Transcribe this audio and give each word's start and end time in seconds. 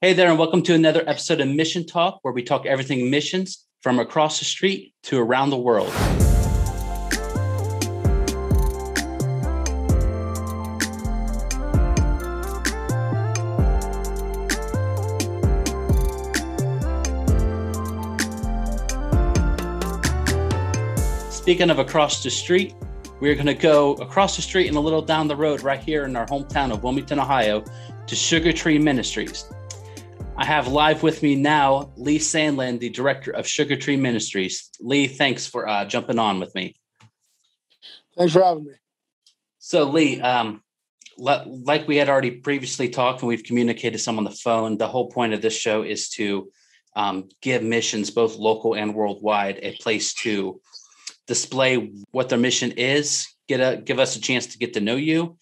Hey 0.00 0.12
there, 0.12 0.30
and 0.30 0.38
welcome 0.38 0.62
to 0.62 0.74
another 0.74 1.02
episode 1.08 1.40
of 1.40 1.48
Mission 1.48 1.84
Talk, 1.84 2.20
where 2.22 2.32
we 2.32 2.44
talk 2.44 2.66
everything 2.66 3.10
missions 3.10 3.66
from 3.82 3.98
across 3.98 4.38
the 4.38 4.44
street 4.44 4.94
to 5.02 5.18
around 5.18 5.50
the 5.50 5.56
world. 5.56 5.92
Speaking 21.32 21.70
of 21.70 21.80
across 21.80 22.22
the 22.22 22.30
street, 22.30 22.76
we're 23.18 23.34
going 23.34 23.46
to 23.46 23.54
go 23.54 23.94
across 23.94 24.36
the 24.36 24.42
street 24.42 24.68
and 24.68 24.76
a 24.76 24.80
little 24.80 25.02
down 25.02 25.26
the 25.26 25.34
road 25.34 25.62
right 25.62 25.80
here 25.80 26.04
in 26.04 26.14
our 26.14 26.26
hometown 26.26 26.72
of 26.72 26.84
Wilmington, 26.84 27.18
Ohio, 27.18 27.64
to 28.06 28.14
Sugar 28.14 28.52
Tree 28.52 28.78
Ministries. 28.78 29.50
I 30.38 30.44
have 30.44 30.68
live 30.68 31.02
with 31.02 31.20
me 31.20 31.34
now 31.34 31.90
Lee 31.96 32.20
Sandland, 32.20 32.78
the 32.78 32.90
director 32.90 33.32
of 33.32 33.44
Sugar 33.44 33.74
Tree 33.74 33.96
Ministries. 33.96 34.70
Lee, 34.78 35.08
thanks 35.08 35.48
for 35.48 35.68
uh, 35.68 35.84
jumping 35.84 36.20
on 36.20 36.38
with 36.38 36.54
me. 36.54 36.76
Thanks 38.16 38.34
for 38.34 38.44
having 38.44 38.66
me. 38.66 38.74
So, 39.58 39.82
Lee, 39.82 40.20
um, 40.20 40.62
like 41.16 41.88
we 41.88 41.96
had 41.96 42.08
already 42.08 42.30
previously 42.30 42.88
talked 42.88 43.20
and 43.20 43.28
we've 43.28 43.42
communicated 43.42 43.98
some 43.98 44.16
on 44.16 44.22
the 44.22 44.30
phone, 44.30 44.78
the 44.78 44.86
whole 44.86 45.10
point 45.10 45.34
of 45.34 45.42
this 45.42 45.56
show 45.56 45.82
is 45.82 46.08
to 46.10 46.52
um, 46.94 47.28
give 47.42 47.64
missions, 47.64 48.12
both 48.12 48.36
local 48.36 48.74
and 48.74 48.94
worldwide, 48.94 49.58
a 49.62 49.76
place 49.78 50.14
to 50.14 50.60
display 51.26 51.90
what 52.12 52.28
their 52.28 52.38
mission 52.38 52.70
is, 52.76 53.26
get 53.48 53.58
a 53.58 53.76
give 53.76 53.98
us 53.98 54.14
a 54.14 54.20
chance 54.20 54.46
to 54.46 54.58
get 54.58 54.74
to 54.74 54.80
know 54.80 54.94
you, 54.94 55.36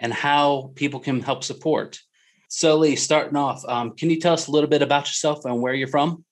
and 0.00 0.10
how 0.10 0.72
people 0.74 1.00
can 1.00 1.20
help 1.20 1.44
support. 1.44 2.00
So, 2.48 2.76
Lee, 2.76 2.96
starting 2.96 3.36
off, 3.36 3.62
um, 3.68 3.94
can 3.94 4.08
you 4.08 4.18
tell 4.18 4.32
us 4.32 4.46
a 4.46 4.50
little 4.50 4.70
bit 4.70 4.80
about 4.80 5.06
yourself 5.06 5.44
and 5.44 5.60
where 5.60 5.74
you're 5.74 5.86
from? 5.86 6.24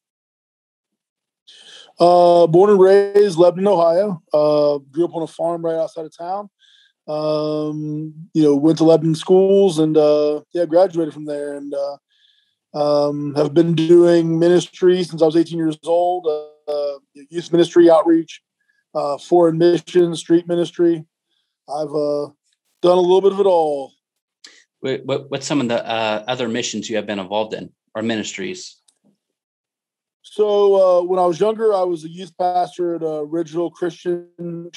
Uh, 2.01 2.46
born 2.46 2.71
and 2.71 2.80
raised 2.80 3.38
Lebanon, 3.38 3.68
Ohio. 3.68 4.23
Uh, 4.32 4.79
grew 4.90 5.05
up 5.05 5.15
on 5.15 5.23
a 5.23 5.27
farm 5.27 5.63
right 5.63 5.77
outside 5.77 6.07
of 6.07 6.16
town. 6.16 6.49
Um, 7.07 8.15
you 8.32 8.43
know, 8.43 8.57
went 8.57 8.79
to 8.79 8.85
Lebanon 8.85 9.15
schools 9.15 9.79
and 9.79 9.96
uh, 9.96 10.40
yeah, 10.52 10.65
graduated 10.65 11.13
from 11.13 11.27
there 11.27 11.55
and 11.55 11.73
uh, 11.74 13.09
um, 13.09 13.35
have 13.35 13.52
been 13.52 13.74
doing 13.74 14.38
ministry 14.38 15.05
since 15.05 15.23
I 15.23 15.27
was 15.27 15.37
18 15.37 15.59
years 15.59 15.79
old. 15.85 16.27
Uh, 16.66 16.99
youth 17.30 17.52
ministry, 17.52 17.90
outreach, 17.90 18.40
uh, 18.95 19.18
foreign 19.18 19.59
mission, 19.59 20.16
street 20.16 20.49
ministry. 20.49 21.05
I've 21.68 21.88
done 21.88 22.99
a 22.99 23.01
little 23.01 23.21
bit 23.21 23.33
of 23.33 23.40
it 23.40 23.46
all. 23.46 23.93
What, 25.04 25.30
what's 25.30 25.46
some 25.46 25.60
of 25.60 25.68
the 25.68 25.87
uh, 25.87 26.24
other 26.29 26.48
missions 26.48 26.88
you 26.88 26.96
have 26.96 27.06
been 27.06 27.18
involved 27.18 27.54
in 27.54 27.70
or 27.95 28.02
ministries? 28.02 28.76
So 30.23 30.98
uh, 30.98 31.02
when 31.02 31.18
I 31.18 31.26
was 31.26 31.40
younger, 31.40 31.73
I 31.73 31.82
was 31.82 32.04
a 32.04 32.09
youth 32.09 32.32
pastor 32.37 32.96
at 32.96 33.02
a 33.02 33.20
original 33.20 33.70
Christian 33.70 34.70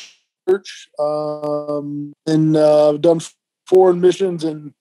church, 0.47 0.89
um, 0.99 2.13
and 2.25 2.55
uh, 2.55 2.89
I've 2.89 3.01
done 3.01 3.19
foreign 3.67 3.99
missions 3.99 4.43
in 4.43 4.73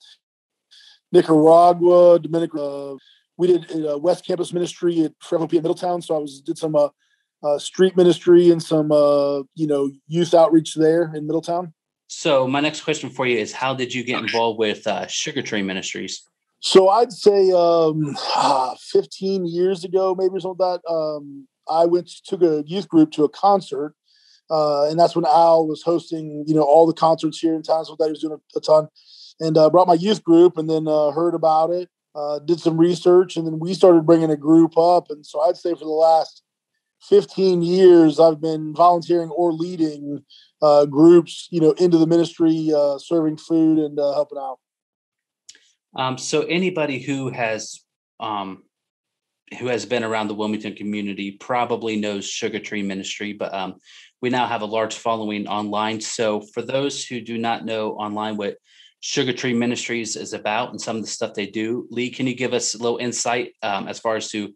Nicaragua, 1.10 2.18
Dominican. 2.18 2.60
Uh, 2.60 2.94
we 3.36 3.46
did 3.46 3.70
a 3.86 3.96
West 3.96 4.26
Campus 4.26 4.52
ministry 4.52 5.04
at 5.04 5.12
FOP 5.22 5.54
at 5.54 5.62
Middletown, 5.62 6.02
so 6.02 6.16
I 6.16 6.18
was 6.18 6.40
did 6.40 6.58
some 6.58 6.76
uh, 6.76 6.88
uh, 7.42 7.58
street 7.58 7.96
ministry 7.96 8.50
and 8.50 8.62
some 8.62 8.92
uh, 8.92 9.38
you 9.54 9.66
know 9.66 9.90
youth 10.06 10.34
outreach 10.34 10.74
there 10.74 11.12
in 11.14 11.26
Middletown. 11.26 11.72
So 12.08 12.48
my 12.48 12.60
next 12.60 12.80
question 12.80 13.10
for 13.10 13.26
you 13.26 13.38
is, 13.38 13.52
how 13.52 13.74
did 13.74 13.92
you 13.92 14.02
get 14.02 14.20
involved 14.20 14.58
with 14.58 14.86
uh, 14.86 15.06
Sugar 15.06 15.42
Tree 15.42 15.62
Ministries? 15.62 16.22
So 16.60 16.88
I'd 16.88 17.12
say 17.12 17.52
um, 17.52 18.16
15 18.80 19.46
years 19.46 19.84
ago, 19.84 20.14
maybe 20.14 20.40
something 20.40 20.56
like 20.58 20.80
that. 20.82 20.90
Um, 20.92 21.46
I 21.70 21.84
went 21.84 22.10
took 22.24 22.42
a 22.42 22.64
youth 22.66 22.88
group 22.88 23.12
to 23.12 23.24
a 23.24 23.28
concert, 23.28 23.94
uh, 24.50 24.88
and 24.88 24.98
that's 24.98 25.14
when 25.14 25.26
Al 25.26 25.68
was 25.68 25.82
hosting, 25.82 26.44
you 26.46 26.54
know, 26.54 26.62
all 26.62 26.86
the 26.86 26.94
concerts 26.94 27.38
here 27.38 27.54
in 27.54 27.62
town. 27.62 27.84
So 27.84 27.94
that 27.98 28.06
he 28.06 28.10
was 28.10 28.20
doing 28.20 28.38
a, 28.38 28.58
a 28.58 28.60
ton, 28.60 28.88
and 29.38 29.56
uh, 29.58 29.68
brought 29.68 29.86
my 29.86 29.94
youth 29.94 30.24
group, 30.24 30.56
and 30.56 30.68
then 30.68 30.88
uh, 30.88 31.10
heard 31.10 31.34
about 31.34 31.70
it, 31.70 31.90
uh, 32.14 32.38
did 32.38 32.58
some 32.58 32.78
research, 32.78 33.36
and 33.36 33.46
then 33.46 33.58
we 33.58 33.74
started 33.74 34.06
bringing 34.06 34.30
a 34.30 34.36
group 34.36 34.78
up. 34.78 35.10
And 35.10 35.24
so 35.26 35.42
I'd 35.42 35.58
say 35.58 35.74
for 35.74 35.84
the 35.84 35.90
last 35.90 36.42
15 37.02 37.62
years, 37.62 38.18
I've 38.18 38.40
been 38.40 38.74
volunteering 38.74 39.30
or 39.30 39.52
leading 39.52 40.24
uh, 40.60 40.86
groups, 40.86 41.48
you 41.50 41.60
know, 41.60 41.72
into 41.72 41.98
the 41.98 42.06
ministry, 42.06 42.72
uh, 42.74 42.98
serving 42.98 43.36
food 43.36 43.78
and 43.78 43.98
uh, 43.98 44.12
helping 44.14 44.38
out. 44.38 44.58
Um, 45.96 46.18
so 46.18 46.42
anybody 46.42 46.98
who 46.98 47.30
has 47.30 47.80
um, 48.20 48.64
who 49.58 49.66
has 49.66 49.86
been 49.86 50.04
around 50.04 50.28
the 50.28 50.34
Wilmington 50.34 50.74
community 50.74 51.32
probably 51.32 51.96
knows 51.96 52.28
Sugar 52.28 52.58
Tree 52.58 52.82
Ministry, 52.82 53.32
but 53.32 53.54
um, 53.54 53.76
we 54.20 54.28
now 54.28 54.46
have 54.46 54.62
a 54.62 54.66
large 54.66 54.94
following 54.94 55.46
online. 55.46 56.00
So 56.00 56.40
for 56.40 56.60
those 56.60 57.04
who 57.04 57.20
do 57.20 57.38
not 57.38 57.64
know 57.64 57.92
online 57.92 58.36
what 58.36 58.56
Sugar 59.00 59.32
Tree 59.32 59.54
Ministries 59.54 60.16
is 60.16 60.32
about 60.32 60.70
and 60.70 60.80
some 60.80 60.96
of 60.96 61.02
the 61.02 61.08
stuff 61.08 61.32
they 61.34 61.46
do, 61.46 61.86
Lee, 61.90 62.10
can 62.10 62.26
you 62.26 62.34
give 62.34 62.52
us 62.52 62.74
a 62.74 62.78
little 62.78 62.98
insight 62.98 63.52
um, 63.62 63.88
as 63.88 63.98
far 63.98 64.16
as 64.16 64.28
to 64.32 64.52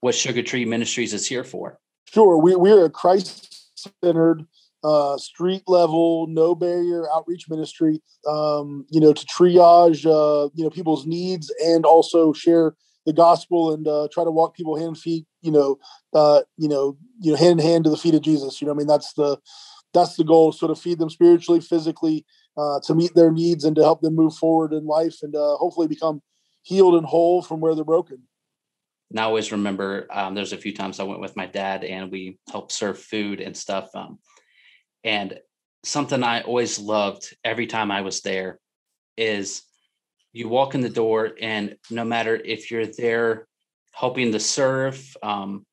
what 0.00 0.14
Sugar 0.14 0.42
Tree 0.42 0.64
Ministries 0.64 1.14
is 1.14 1.26
here 1.26 1.44
for? 1.44 1.78
Sure, 2.12 2.38
we, 2.38 2.54
we're 2.56 2.84
a 2.84 2.90
Christ-centered 2.90 4.46
uh, 4.84 5.16
street 5.18 5.62
level, 5.66 6.26
no 6.28 6.54
barrier 6.54 7.10
outreach 7.12 7.48
ministry, 7.48 8.00
um, 8.28 8.86
you 8.90 9.00
know, 9.00 9.12
to 9.12 9.26
triage, 9.26 10.06
uh, 10.06 10.48
you 10.54 10.62
know, 10.62 10.70
people's 10.70 11.06
needs 11.06 11.52
and 11.64 11.84
also 11.84 12.32
share 12.32 12.74
the 13.04 13.12
gospel 13.12 13.72
and 13.72 13.86
uh, 13.88 14.08
try 14.12 14.24
to 14.24 14.30
walk 14.30 14.54
people 14.54 14.76
hand 14.76 14.88
and 14.88 14.98
feet, 14.98 15.26
you 15.40 15.50
know, 15.50 15.78
uh, 16.14 16.42
you 16.56 16.68
know, 16.68 16.96
you 17.20 17.32
know, 17.32 17.36
hand 17.36 17.60
in 17.60 17.66
hand 17.66 17.84
to 17.84 17.90
the 17.90 17.96
feet 17.96 18.14
of 18.14 18.22
Jesus. 18.22 18.60
You 18.60 18.66
know, 18.66 18.72
I 18.72 18.76
mean, 18.76 18.86
that's 18.86 19.12
the 19.14 19.38
that's 19.94 20.16
the 20.16 20.24
goal. 20.24 20.52
So 20.52 20.66
to 20.66 20.74
feed 20.74 20.98
them 20.98 21.10
spiritually, 21.10 21.60
physically, 21.60 22.24
uh, 22.56 22.80
to 22.84 22.94
meet 22.94 23.14
their 23.14 23.30
needs 23.32 23.64
and 23.64 23.74
to 23.76 23.82
help 23.82 24.00
them 24.00 24.14
move 24.14 24.34
forward 24.34 24.72
in 24.72 24.86
life 24.86 25.16
and 25.22 25.34
uh, 25.34 25.56
hopefully 25.56 25.86
become 25.88 26.22
healed 26.62 26.94
and 26.94 27.06
whole 27.06 27.42
from 27.42 27.60
where 27.60 27.74
they're 27.74 27.84
broken. 27.84 28.22
And 29.10 29.20
I 29.20 29.24
always 29.24 29.52
remember 29.52 30.06
um, 30.10 30.34
there's 30.34 30.52
a 30.52 30.58
few 30.58 30.74
times 30.74 30.98
I 30.98 31.04
went 31.04 31.20
with 31.20 31.36
my 31.36 31.46
dad 31.46 31.84
and 31.84 32.10
we 32.10 32.38
helped 32.50 32.72
serve 32.72 32.98
food 32.98 33.40
and 33.40 33.56
stuff. 33.56 33.88
Um, 33.94 34.18
and 35.04 35.38
something 35.84 36.22
I 36.22 36.42
always 36.42 36.78
loved 36.78 37.34
every 37.44 37.66
time 37.66 37.90
I 37.90 38.00
was 38.00 38.20
there 38.20 38.58
is 39.16 39.62
you 40.32 40.48
walk 40.48 40.74
in 40.74 40.82
the 40.82 40.90
door, 40.90 41.32
and 41.40 41.76
no 41.90 42.04
matter 42.04 42.36
if 42.36 42.70
you're 42.70 42.84
there 42.84 43.48
helping 43.92 44.32
to 44.32 44.40
serve 44.40 45.16
um, 45.22 45.64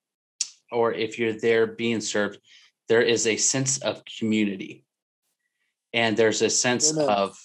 or 0.71 0.93
if 0.93 1.19
you're 1.19 1.37
there 1.37 1.67
being 1.67 1.99
served, 1.99 2.39
there 2.87 3.01
is 3.01 3.27
a 3.27 3.35
sense 3.35 3.79
of 3.79 4.03
community. 4.17 4.85
And 5.91 6.15
there's 6.15 6.41
a 6.41 6.49
sense 6.49 6.93
Amen. 6.93 7.09
of 7.09 7.37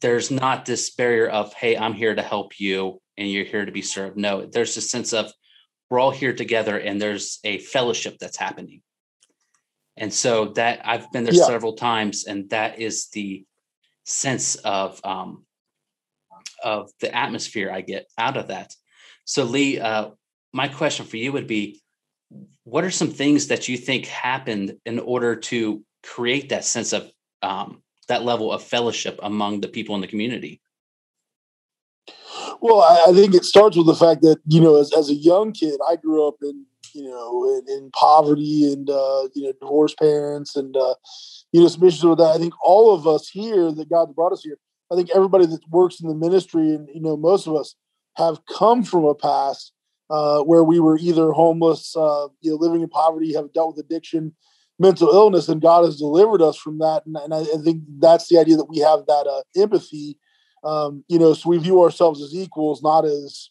there's 0.00 0.30
not 0.30 0.64
this 0.64 0.90
barrier 0.90 1.26
of, 1.26 1.52
hey, 1.54 1.76
I'm 1.76 1.92
here 1.92 2.14
to 2.14 2.22
help 2.22 2.60
you 2.60 3.01
and 3.22 3.30
you're 3.30 3.44
here 3.44 3.64
to 3.64 3.72
be 3.72 3.82
served. 3.82 4.16
No, 4.16 4.46
there's 4.46 4.76
a 4.76 4.80
sense 4.80 5.12
of 5.12 5.32
we're 5.88 6.00
all 6.00 6.10
here 6.10 6.34
together 6.34 6.76
and 6.78 7.00
there's 7.00 7.38
a 7.44 7.58
fellowship 7.58 8.18
that's 8.18 8.36
happening. 8.36 8.82
And 9.96 10.12
so 10.12 10.46
that 10.54 10.80
I've 10.84 11.10
been 11.12 11.24
there 11.24 11.34
yeah. 11.34 11.44
several 11.44 11.74
times, 11.74 12.24
and 12.24 12.48
that 12.50 12.80
is 12.80 13.08
the 13.10 13.44
sense 14.04 14.54
of 14.56 15.00
um, 15.04 15.44
of 16.64 16.90
the 17.00 17.14
atmosphere 17.14 17.70
I 17.70 17.82
get 17.82 18.06
out 18.16 18.38
of 18.38 18.48
that. 18.48 18.74
So, 19.26 19.44
Lee, 19.44 19.78
uh, 19.78 20.10
my 20.54 20.68
question 20.68 21.04
for 21.04 21.18
you 21.18 21.32
would 21.32 21.46
be: 21.46 21.82
What 22.64 22.84
are 22.84 22.90
some 22.90 23.10
things 23.10 23.48
that 23.48 23.68
you 23.68 23.76
think 23.76 24.06
happened 24.06 24.78
in 24.86 24.98
order 24.98 25.36
to 25.36 25.84
create 26.02 26.48
that 26.48 26.64
sense 26.64 26.94
of 26.94 27.12
um, 27.42 27.82
that 28.08 28.24
level 28.24 28.50
of 28.50 28.62
fellowship 28.62 29.20
among 29.22 29.60
the 29.60 29.68
people 29.68 29.94
in 29.94 30.00
the 30.00 30.08
community? 30.08 30.61
Well, 32.62 32.80
I 32.80 33.12
think 33.12 33.34
it 33.34 33.44
starts 33.44 33.76
with 33.76 33.86
the 33.86 33.94
fact 33.96 34.22
that 34.22 34.38
you 34.46 34.60
know, 34.60 34.76
as, 34.76 34.92
as 34.92 35.10
a 35.10 35.14
young 35.14 35.50
kid, 35.52 35.80
I 35.88 35.96
grew 35.96 36.28
up 36.28 36.36
in 36.42 36.64
you 36.94 37.02
know, 37.02 37.44
in, 37.58 37.76
in 37.76 37.90
poverty 37.90 38.72
and 38.72 38.88
uh, 38.88 39.28
you 39.34 39.42
know, 39.42 39.52
divorced 39.60 39.98
parents 39.98 40.54
and 40.54 40.76
uh, 40.76 40.94
you 41.50 41.60
know, 41.60 41.66
some 41.66 41.82
issues 41.82 42.04
with 42.04 42.18
that. 42.18 42.32
I 42.36 42.38
think 42.38 42.54
all 42.62 42.94
of 42.94 43.04
us 43.04 43.28
here 43.28 43.72
that 43.72 43.90
God 43.90 44.14
brought 44.14 44.32
us 44.32 44.44
here, 44.44 44.58
I 44.92 44.94
think 44.94 45.10
everybody 45.12 45.44
that 45.46 45.60
works 45.70 46.00
in 46.00 46.08
the 46.08 46.14
ministry 46.14 46.72
and 46.72 46.88
you 46.94 47.00
know, 47.00 47.16
most 47.16 47.48
of 47.48 47.56
us 47.56 47.74
have 48.16 48.38
come 48.46 48.84
from 48.84 49.06
a 49.06 49.14
past 49.16 49.72
uh, 50.08 50.42
where 50.42 50.62
we 50.62 50.78
were 50.78 50.98
either 50.98 51.32
homeless, 51.32 51.96
uh, 51.96 52.28
you 52.42 52.52
know, 52.52 52.56
living 52.58 52.82
in 52.82 52.88
poverty, 52.88 53.34
have 53.34 53.52
dealt 53.52 53.74
with 53.74 53.84
addiction, 53.84 54.36
mental 54.78 55.08
illness, 55.08 55.48
and 55.48 55.60
God 55.60 55.84
has 55.84 55.96
delivered 55.96 56.42
us 56.42 56.56
from 56.56 56.78
that. 56.78 57.02
And, 57.06 57.16
and 57.16 57.34
I, 57.34 57.40
I, 57.40 57.62
think 57.64 57.82
that's 57.98 58.28
the 58.28 58.38
idea 58.38 58.56
that 58.56 58.68
we 58.68 58.78
have 58.78 59.06
that 59.06 59.26
uh, 59.26 59.60
empathy. 59.60 60.18
Um, 60.64 61.04
you 61.08 61.18
know, 61.18 61.34
so 61.34 61.50
we 61.50 61.58
view 61.58 61.82
ourselves 61.82 62.22
as 62.22 62.34
equals, 62.34 62.82
not 62.82 63.04
as 63.04 63.50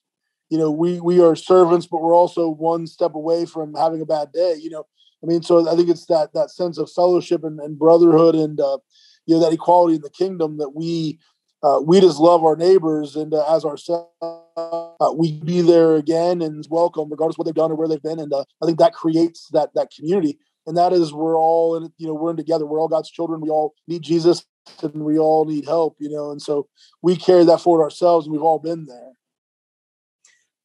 you 0.49 0.57
know, 0.57 0.69
we 0.69 0.99
we 0.99 1.21
are 1.21 1.35
servants, 1.35 1.87
but 1.87 2.01
we're 2.01 2.15
also 2.15 2.49
one 2.49 2.85
step 2.85 3.15
away 3.15 3.45
from 3.45 3.73
having 3.73 4.01
a 4.01 4.05
bad 4.05 4.33
day. 4.33 4.57
You 4.59 4.69
know, 4.69 4.85
I 5.23 5.27
mean, 5.27 5.41
so 5.41 5.69
I 5.69 5.75
think 5.75 5.89
it's 5.89 6.05
that 6.07 6.33
that 6.33 6.51
sense 6.51 6.77
of 6.77 6.91
fellowship 6.91 7.43
and, 7.43 7.59
and 7.59 7.79
brotherhood 7.79 8.35
and 8.35 8.59
uh, 8.59 8.77
you 9.25 9.35
know 9.35 9.41
that 9.41 9.53
equality 9.53 9.95
in 9.95 10.01
the 10.01 10.09
kingdom 10.09 10.57
that 10.57 10.71
we 10.75 11.19
uh, 11.63 11.79
we 11.81 12.01
just 12.01 12.19
love 12.19 12.43
our 12.43 12.55
neighbors 12.55 13.15
and 13.15 13.33
uh, 13.33 13.55
as 13.55 13.63
ourselves, 13.63 14.09
uh, 14.21 15.13
we 15.15 15.39
be 15.39 15.61
there 15.61 15.95
again 15.95 16.41
and 16.41 16.65
welcome, 16.69 17.09
regardless 17.09 17.37
what 17.37 17.45
they've 17.45 17.53
done 17.53 17.71
or 17.71 17.75
where 17.75 17.87
they've 17.87 18.01
been. 18.01 18.19
And 18.19 18.33
uh, 18.33 18.43
I 18.61 18.65
think 18.65 18.79
that 18.79 18.93
creates 18.93 19.47
that 19.53 19.69
that 19.75 19.89
community. 19.95 20.37
And 20.67 20.77
that 20.77 20.91
is 20.93 21.13
we're 21.13 21.39
all 21.39 21.75
in, 21.75 21.91
you 21.97 22.07
know, 22.07 22.13
we're 22.13 22.31
in 22.31 22.37
together. 22.37 22.65
We're 22.65 22.79
all 22.79 22.87
God's 22.87 23.09
children. 23.09 23.41
We 23.41 23.49
all 23.49 23.73
need 23.87 24.01
Jesus 24.01 24.45
and 24.81 25.03
we 25.03 25.17
all 25.17 25.45
need 25.45 25.65
help, 25.65 25.95
you 25.99 26.09
know. 26.09 26.31
And 26.31 26.41
so 26.41 26.67
we 27.01 27.15
carry 27.15 27.43
that 27.45 27.61
forward 27.61 27.83
ourselves, 27.83 28.25
and 28.25 28.33
we've 28.33 28.43
all 28.43 28.59
been 28.59 28.85
there. 28.85 29.11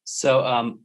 So 0.03 0.45
um, 0.45 0.81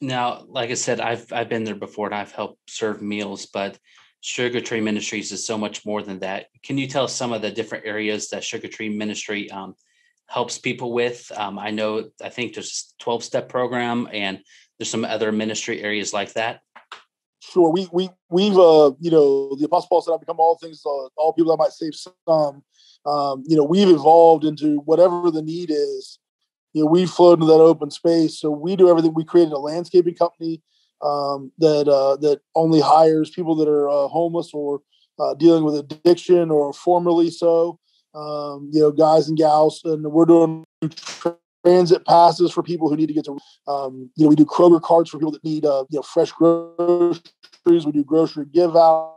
now, 0.00 0.44
like 0.48 0.70
I 0.70 0.74
said, 0.74 1.00
I've 1.00 1.32
I've 1.32 1.48
been 1.48 1.64
there 1.64 1.74
before 1.74 2.06
and 2.06 2.14
I've 2.14 2.32
helped 2.32 2.58
serve 2.68 3.02
meals, 3.02 3.46
but 3.46 3.78
Sugar 4.20 4.60
Tree 4.60 4.80
Ministries 4.80 5.32
is 5.32 5.46
so 5.46 5.56
much 5.56 5.86
more 5.86 6.02
than 6.02 6.18
that. 6.20 6.46
Can 6.62 6.78
you 6.78 6.86
tell 6.86 7.04
us 7.04 7.14
some 7.14 7.32
of 7.32 7.42
the 7.42 7.50
different 7.50 7.86
areas 7.86 8.28
that 8.28 8.44
Sugar 8.44 8.68
Tree 8.68 8.90
Ministry 8.90 9.50
um, 9.50 9.74
helps 10.26 10.58
people 10.58 10.92
with? 10.92 11.30
Um, 11.34 11.58
I 11.58 11.70
know, 11.70 12.10
I 12.22 12.28
think 12.28 12.54
there's 12.54 12.94
a 13.00 13.02
12 13.02 13.24
step 13.24 13.48
program 13.48 14.08
and 14.12 14.40
there's 14.78 14.90
some 14.90 15.04
other 15.04 15.32
ministry 15.32 15.82
areas 15.82 16.12
like 16.12 16.34
that. 16.34 16.60
Sure. 17.40 17.70
We, 17.72 17.88
we, 17.90 18.10
we've, 18.28 18.58
uh, 18.58 18.92
you 19.00 19.10
know, 19.10 19.56
the 19.56 19.64
Apostle 19.64 19.88
Paul 19.88 20.02
said, 20.02 20.12
I've 20.12 20.20
become 20.20 20.38
all 20.38 20.58
things, 20.58 20.82
uh, 20.84 21.08
all 21.16 21.32
people 21.32 21.50
that 21.50 21.62
might 21.62 21.72
save 21.72 21.94
some. 21.94 22.62
Um, 23.06 23.44
you 23.46 23.56
know, 23.56 23.64
we've 23.64 23.88
evolved 23.88 24.44
into 24.44 24.80
whatever 24.80 25.30
the 25.30 25.42
need 25.42 25.70
is. 25.70 26.18
You 26.74 26.84
know, 26.84 26.90
we 26.90 27.06
float 27.06 27.34
into 27.40 27.46
that 27.46 27.54
open 27.54 27.90
space. 27.90 28.38
So 28.38 28.50
we 28.50 28.76
do 28.76 28.90
everything. 28.90 29.14
We 29.14 29.24
created 29.24 29.52
a 29.52 29.58
landscaping 29.58 30.14
company 30.14 30.62
um, 31.02 31.50
that 31.58 31.88
uh, 31.88 32.16
that 32.16 32.40
only 32.54 32.80
hires 32.80 33.30
people 33.30 33.56
that 33.56 33.68
are 33.68 33.88
uh, 33.88 34.08
homeless 34.08 34.50
or 34.52 34.82
uh, 35.18 35.34
dealing 35.34 35.64
with 35.64 35.76
addiction 35.76 36.50
or 36.50 36.72
formerly 36.72 37.30
so. 37.30 37.78
Um, 38.14 38.70
you 38.72 38.80
know, 38.80 38.90
guys 38.90 39.28
and 39.28 39.38
gals, 39.38 39.80
and 39.84 40.04
we're 40.04 40.26
doing 40.26 40.64
transit 41.64 42.06
passes 42.06 42.52
for 42.52 42.62
people 42.62 42.88
who 42.88 42.96
need 42.96 43.08
to 43.08 43.14
get 43.14 43.24
to. 43.26 43.38
Um, 43.66 44.10
you 44.16 44.24
know, 44.24 44.28
we 44.28 44.36
do 44.36 44.44
Kroger 44.44 44.80
cards 44.80 45.10
for 45.10 45.18
people 45.18 45.32
that 45.32 45.44
need 45.44 45.64
uh, 45.64 45.84
you 45.90 45.98
know 45.98 46.02
fresh 46.02 46.32
groceries. 46.32 47.20
We 47.66 47.92
do 47.92 48.04
grocery 48.04 48.46
give 48.52 48.76
out. 48.76 49.16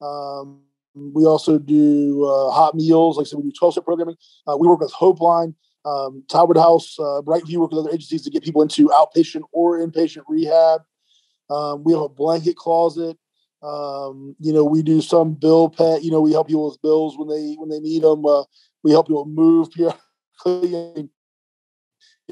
Um, 0.00 0.62
we 0.94 1.24
also 1.24 1.58
do 1.58 2.24
uh, 2.24 2.50
hot 2.50 2.74
meals. 2.74 3.16
Like 3.16 3.26
I 3.26 3.30
said, 3.30 3.38
we 3.38 3.44
do 3.44 3.52
12 3.58 3.74
step 3.74 3.84
programming. 3.84 4.16
Uh, 4.46 4.56
we 4.58 4.68
work 4.68 4.80
with 4.80 4.92
Hope 4.92 5.20
Line 5.20 5.54
um, 5.84 6.24
Talbert 6.28 6.56
House, 6.56 6.96
uh, 6.98 7.22
Brightview 7.22 7.58
work 7.58 7.72
with 7.72 7.80
other 7.80 7.90
agencies 7.90 8.22
to 8.22 8.30
get 8.30 8.42
people 8.42 8.62
into 8.62 8.88
outpatient 8.88 9.42
or 9.52 9.78
inpatient 9.78 10.22
rehab. 10.28 10.82
Um, 11.50 11.84
we 11.84 11.92
have 11.92 12.02
a 12.02 12.08
blanket 12.08 12.56
closet. 12.56 13.18
Um, 13.62 14.34
you 14.40 14.52
know, 14.52 14.64
we 14.64 14.82
do 14.82 15.00
some 15.00 15.34
bill 15.34 15.68
pay. 15.68 15.98
You 16.00 16.10
know, 16.10 16.20
we 16.20 16.32
help 16.32 16.48
people 16.48 16.68
with 16.68 16.82
bills 16.82 17.16
when 17.16 17.28
they 17.28 17.54
when 17.54 17.68
they 17.68 17.80
need 17.80 18.02
them. 18.02 18.24
Uh, 18.24 18.44
we 18.82 18.90
help 18.90 19.06
people 19.06 19.26
move 19.26 19.68
periodically. 19.70 21.08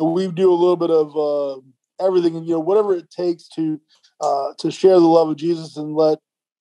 We 0.00 0.28
do 0.28 0.52
a 0.52 0.54
little 0.54 0.76
bit 0.76 0.90
of 0.90 1.16
uh, 1.16 1.60
everything, 2.04 2.36
and 2.36 2.46
you 2.46 2.54
know, 2.54 2.60
whatever 2.60 2.94
it 2.94 3.10
takes 3.10 3.48
to 3.50 3.80
uh, 4.20 4.54
to 4.58 4.70
share 4.70 4.98
the 4.98 5.06
love 5.06 5.28
of 5.28 5.36
Jesus 5.36 5.76
and 5.76 5.94
let 5.94 6.18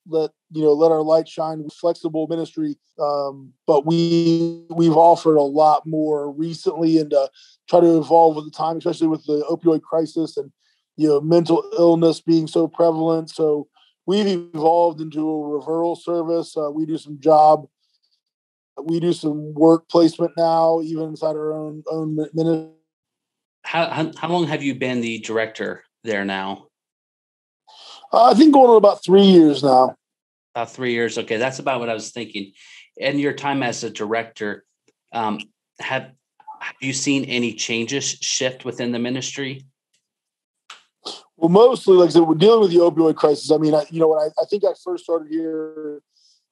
let 0.07 0.31
you 0.51 0.63
know 0.63 0.73
let 0.73 0.91
our 0.91 1.01
light 1.01 1.27
shine. 1.27 1.67
Flexible 1.69 2.27
ministry 2.27 2.77
um, 2.99 3.53
but 3.65 3.85
we 3.85 4.65
we've 4.69 4.95
offered 4.95 5.37
a 5.37 5.41
lot 5.41 5.85
more 5.85 6.31
recently 6.31 6.97
and 6.97 7.13
uh, 7.13 7.27
try 7.69 7.79
to 7.79 7.97
evolve 7.97 8.35
with 8.35 8.45
the 8.45 8.51
time 8.51 8.77
especially 8.77 9.07
with 9.07 9.25
the 9.25 9.45
opioid 9.49 9.81
crisis 9.81 10.37
and 10.37 10.51
you 10.97 11.07
know 11.07 11.21
mental 11.21 11.63
illness 11.77 12.19
being 12.19 12.47
so 12.47 12.67
prevalent. 12.67 13.29
So 13.29 13.67
we've 14.05 14.27
evolved 14.27 14.99
into 14.99 15.21
a 15.21 15.59
referral 15.59 15.97
service. 15.97 16.57
Uh, 16.57 16.71
we 16.71 16.85
do 16.85 16.97
some 16.97 17.19
job 17.19 17.67
we 18.81 18.99
do 19.01 19.11
some 19.11 19.53
work 19.55 19.89
placement 19.89 20.31
now 20.37 20.79
even 20.81 21.09
inside 21.09 21.35
our 21.35 21.51
own 21.51 21.83
own 21.91 22.15
ministry 22.33 22.69
how, 23.69 23.87
how, 23.87 24.11
how 24.17 24.27
long 24.29 24.47
have 24.47 24.63
you 24.63 24.73
been 24.73 24.99
the 24.99 25.19
director 25.19 25.83
there 26.03 26.25
now 26.25 26.69
uh, 28.11 28.31
I 28.31 28.33
think 28.33 28.53
going 28.53 28.69
on 28.69 28.77
about 28.77 29.03
three 29.03 29.23
years 29.23 29.63
now. 29.63 29.95
About 30.55 30.71
three 30.71 30.93
years. 30.93 31.17
Okay, 31.17 31.37
that's 31.37 31.59
about 31.59 31.79
what 31.79 31.89
I 31.89 31.93
was 31.93 32.09
thinking. 32.11 32.53
In 32.97 33.19
your 33.19 33.33
time 33.33 33.61
as 33.61 33.83
a 33.83 33.89
director, 33.89 34.65
um, 35.11 35.39
have 35.79 36.11
have 36.59 36.75
you 36.81 36.91
seen 36.91 37.25
any 37.25 37.53
changes 37.53 38.03
shift 38.05 38.65
within 38.65 38.91
the 38.91 38.99
ministry? 38.99 39.65
Well, 41.37 41.49
mostly, 41.49 41.95
like 41.95 42.09
I 42.09 42.13
said, 42.13 42.23
we're 42.23 42.35
dealing 42.35 42.61
with 42.61 42.71
the 42.71 42.79
opioid 42.79 43.15
crisis. 43.15 43.51
I 43.51 43.57
mean, 43.57 43.73
I, 43.73 43.85
you 43.91 43.99
know, 43.99 44.09
when 44.09 44.19
I, 44.19 44.27
I 44.41 44.45
think 44.49 44.65
I 44.65 44.73
first 44.83 45.05
started 45.05 45.29
here, 45.31 46.01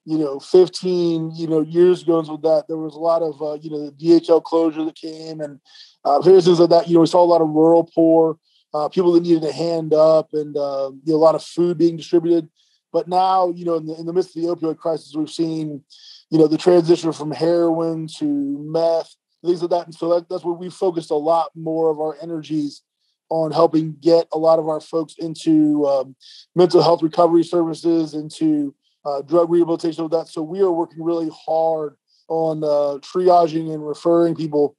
you 0.06 0.18
know, 0.18 0.40
15, 0.40 1.31
you 1.36 1.48
know, 1.48 1.60
years 1.60 2.04
ago 2.04 2.22
with 2.22 2.42
that, 2.44 2.66
there 2.69 2.78
was 2.78 2.96
a 2.96 3.00
lot 3.00 3.22
of, 3.22 3.42
uh, 3.42 3.56
you 3.56 3.69
know, 3.69 3.90
the 3.90 3.92
DHL 3.92 4.42
closure 4.42 4.86
that 4.86 4.96
came 4.96 5.42
and 5.42 5.60
uh, 6.07 6.19
like 6.19 6.69
that. 6.69 6.88
You 6.88 6.95
know, 6.95 7.01
we 7.01 7.07
saw 7.07 7.24
a 7.24 7.25
lot 7.25 7.42
of 7.42 7.50
rural 7.50 7.83
poor 7.83 8.38
uh, 8.74 8.89
people 8.89 9.12
that 9.13 9.24
needed 9.24 9.44
a 9.44 9.51
hand 9.51 9.94
up, 9.94 10.30
and 10.33 10.56
uh, 10.56 10.92
you 11.04 11.13
know, 11.13 11.15
a 11.15 11.18
lot 11.18 11.36
of 11.36 11.44
food 11.44 11.77
being 11.77 11.98
distributed. 11.98 12.50
But 12.94 13.07
now, 13.07 13.50
you 13.50 13.65
know, 13.65 13.75
in 13.75 13.86
the, 13.86 13.95
in 13.95 14.06
the 14.06 14.13
midst 14.13 14.36
of 14.36 14.42
the 14.42 14.48
opioid 14.48 14.77
crisis, 14.77 15.13
we've 15.15 15.30
seen, 15.30 15.83
you 16.30 16.38
know, 16.39 16.48
the 16.48 16.57
transition 16.57 17.12
from 17.12 17.31
heroin 17.31 18.07
to 18.18 18.25
meth, 18.25 19.13
things 19.45 19.62
like 19.62 19.71
that. 19.71 19.86
And 19.86 19.95
so 19.95 20.13
that, 20.13 20.30
that's 20.30 20.45
where 20.45 20.54
we 20.54 20.69
focused 20.69 21.12
a 21.12 21.15
lot 21.15 21.51
more 21.56 21.92
of 21.92 22.00
our 22.00 22.18
energies 22.21 22.83
on 23.30 23.51
helping 23.51 23.95
get 24.00 24.27
a 24.31 24.38
lot 24.38 24.57
of 24.57 24.69
our 24.69 24.80
folks 24.80 25.15
into 25.19 25.86
um, 25.86 26.15
mental 26.56 26.81
health 26.81 27.04
recovery 27.04 27.44
services, 27.44 28.13
into 28.13 28.74
uh, 29.06 29.21
drug 29.21 29.50
rehabilitation, 29.50 30.06
of 30.06 30.12
that. 30.12 30.30
So 30.30 30.42
we 30.42 30.62
are 30.62 30.71
working 30.71 31.04
really 31.04 31.30
hard 31.45 31.98
on 32.30 32.63
uh, 32.63 33.00
triaging 33.00 33.74
and 33.74 33.86
referring 33.86 34.33
people 34.33 34.77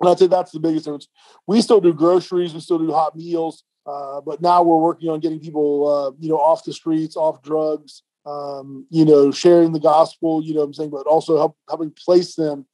and 0.00 0.08
I'd 0.08 0.18
say 0.18 0.26
that's 0.26 0.52
the 0.52 0.60
biggest 0.60 0.86
difference. 0.86 1.08
We 1.46 1.60
still 1.60 1.80
do 1.80 1.92
groceries, 1.92 2.54
we 2.54 2.60
still 2.60 2.78
do 2.78 2.90
hot 2.90 3.16
meals, 3.16 3.64
uh, 3.86 4.20
but 4.20 4.40
now 4.40 4.62
we're 4.62 4.78
working 4.78 5.10
on 5.10 5.20
getting 5.20 5.40
people, 5.40 5.86
uh, 5.88 6.10
you 6.18 6.28
know, 6.28 6.38
off 6.38 6.64
the 6.64 6.72
streets, 6.72 7.16
off 7.16 7.42
drugs, 7.42 8.02
um, 8.26 8.86
you 8.90 9.04
know, 9.04 9.30
sharing 9.30 9.72
the 9.72 9.80
gospel, 9.80 10.42
you 10.42 10.54
know 10.54 10.62
I'm 10.62 10.74
saying, 10.74 10.90
but 10.90 11.06
also 11.06 11.36
help, 11.36 11.56
helping 11.68 11.90
place 11.90 12.34
them 12.34 12.66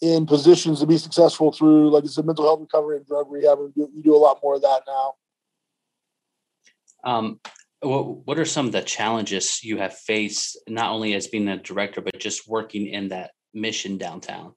in 0.00 0.26
positions 0.26 0.80
to 0.80 0.86
be 0.86 0.96
successful 0.96 1.52
through, 1.52 1.90
like 1.90 2.04
I 2.04 2.06
said, 2.06 2.24
mental 2.24 2.44
health 2.44 2.60
recovery 2.60 2.96
and 2.96 3.06
drug 3.06 3.26
rehab. 3.30 3.58
We 3.58 3.68
do, 3.74 3.90
we 3.94 4.02
do 4.02 4.16
a 4.16 4.18
lot 4.18 4.40
more 4.42 4.56
of 4.56 4.62
that 4.62 4.82
now. 4.86 5.14
Um, 7.04 7.40
what, 7.80 8.26
what 8.26 8.38
are 8.38 8.44
some 8.44 8.66
of 8.66 8.72
the 8.72 8.82
challenges 8.82 9.62
you 9.62 9.78
have 9.78 9.96
faced, 9.96 10.58
not 10.68 10.92
only 10.92 11.14
as 11.14 11.28
being 11.28 11.48
a 11.48 11.58
director, 11.58 12.00
but 12.00 12.18
just 12.18 12.48
working 12.48 12.86
in 12.86 13.08
that 13.08 13.32
mission 13.52 13.98
downtown? 13.98 14.54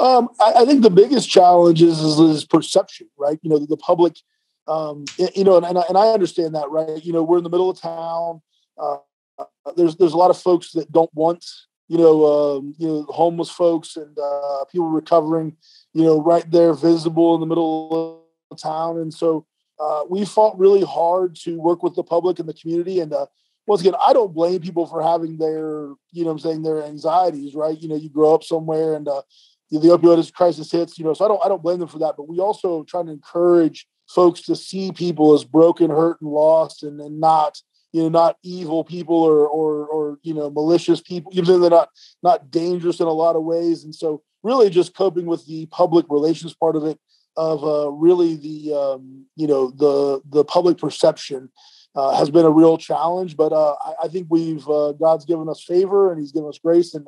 Um, 0.00 0.28
I, 0.40 0.62
I, 0.62 0.64
think 0.64 0.82
the 0.82 0.90
biggest 0.90 1.28
challenge 1.28 1.82
is, 1.82 2.00
is, 2.00 2.18
is, 2.18 2.44
perception, 2.44 3.08
right? 3.18 3.38
You 3.42 3.50
know, 3.50 3.58
the, 3.58 3.66
the 3.66 3.76
public, 3.76 4.16
um, 4.66 5.04
you 5.34 5.44
know, 5.44 5.56
and, 5.56 5.66
and 5.66 5.76
I, 5.76 5.82
and, 5.88 5.98
I, 5.98 6.08
understand 6.08 6.54
that, 6.54 6.70
right? 6.70 7.04
You 7.04 7.12
know, 7.12 7.22
we're 7.22 7.38
in 7.38 7.44
the 7.44 7.50
middle 7.50 7.68
of 7.68 7.78
town. 7.78 8.40
Uh, 8.78 8.96
there's 9.76 9.96
there's 9.96 10.14
a 10.14 10.16
lot 10.16 10.30
of 10.30 10.38
folks 10.38 10.72
that 10.72 10.90
don't 10.90 11.12
want, 11.14 11.44
you 11.88 11.98
know, 11.98 12.24
um, 12.24 12.74
you 12.78 12.88
know, 12.88 13.02
homeless 13.10 13.50
folks 13.50 13.96
and 13.96 14.18
uh, 14.18 14.64
people 14.72 14.88
recovering, 14.88 15.56
you 15.92 16.02
know, 16.02 16.22
right 16.22 16.50
there, 16.50 16.72
visible 16.72 17.34
in 17.34 17.40
the 17.40 17.46
middle 17.46 18.24
of 18.50 18.58
town, 18.58 18.98
and 18.98 19.12
so 19.12 19.46
uh, 19.80 20.02
we 20.08 20.24
fought 20.24 20.58
really 20.58 20.84
hard 20.84 21.34
to 21.34 21.58
work 21.58 21.82
with 21.82 21.94
the 21.94 22.02
public 22.02 22.38
and 22.38 22.48
the 22.48 22.54
community. 22.54 23.00
And 23.00 23.12
uh, 23.12 23.26
once 23.66 23.80
again, 23.80 23.94
I 24.06 24.12
don't 24.12 24.34
blame 24.34 24.60
people 24.60 24.86
for 24.86 25.02
having 25.02 25.38
their, 25.38 25.88
you 26.12 26.24
know, 26.24 26.30
I'm 26.30 26.38
saying 26.38 26.62
their 26.62 26.84
anxieties, 26.84 27.54
right? 27.54 27.78
You 27.80 27.88
know, 27.88 27.96
you 27.96 28.10
grow 28.10 28.34
up 28.34 28.44
somewhere 28.44 28.94
and 28.94 29.08
uh, 29.08 29.22
the 29.70 29.88
opioid 29.88 30.32
crisis 30.32 30.72
hits, 30.72 30.98
you 30.98 31.04
know, 31.04 31.14
so 31.14 31.24
I 31.24 31.28
don't 31.28 31.44
I 31.44 31.48
don't 31.48 31.62
blame 31.62 31.78
them 31.78 31.88
for 31.88 31.98
that. 32.00 32.14
But 32.16 32.28
we 32.28 32.40
also 32.40 32.84
try 32.84 33.02
to 33.02 33.10
encourage 33.10 33.86
folks 34.08 34.40
to 34.42 34.56
see 34.56 34.92
people 34.92 35.34
as 35.34 35.44
broken, 35.44 35.90
hurt, 35.90 36.20
and 36.20 36.30
lost, 36.30 36.82
and, 36.82 37.00
and 37.00 37.20
not 37.20 37.60
you 37.92 38.02
know 38.02 38.08
not 38.08 38.36
evil 38.42 38.84
people 38.84 39.16
or 39.16 39.46
or 39.46 39.86
or 39.86 40.18
you 40.22 40.34
know 40.34 40.50
malicious 40.50 41.00
people. 41.00 41.32
You 41.32 41.42
know, 41.42 41.58
they're 41.58 41.70
not 41.70 41.90
not 42.22 42.50
dangerous 42.50 43.00
in 43.00 43.06
a 43.06 43.12
lot 43.12 43.36
of 43.36 43.44
ways, 43.44 43.84
and 43.84 43.94
so 43.94 44.22
really 44.42 44.70
just 44.70 44.94
coping 44.94 45.26
with 45.26 45.46
the 45.46 45.66
public 45.66 46.06
relations 46.08 46.54
part 46.54 46.76
of 46.76 46.84
it 46.84 46.98
of 47.36 47.64
uh, 47.64 47.90
really 47.90 48.36
the 48.36 48.74
um, 48.74 49.26
you 49.36 49.46
know 49.46 49.70
the 49.70 50.20
the 50.28 50.44
public 50.44 50.78
perception 50.78 51.50
uh, 51.94 52.16
has 52.16 52.30
been 52.30 52.44
a 52.44 52.50
real 52.50 52.76
challenge. 52.76 53.36
But 53.36 53.52
uh, 53.52 53.74
I, 53.80 54.04
I, 54.04 54.08
think 54.08 54.26
we've 54.30 54.68
uh, 54.68 54.92
God's 54.92 55.24
given 55.24 55.48
us 55.48 55.62
favor 55.62 56.10
and 56.10 56.20
He's 56.20 56.32
given 56.32 56.48
us 56.48 56.58
grace, 56.58 56.94
and 56.94 57.06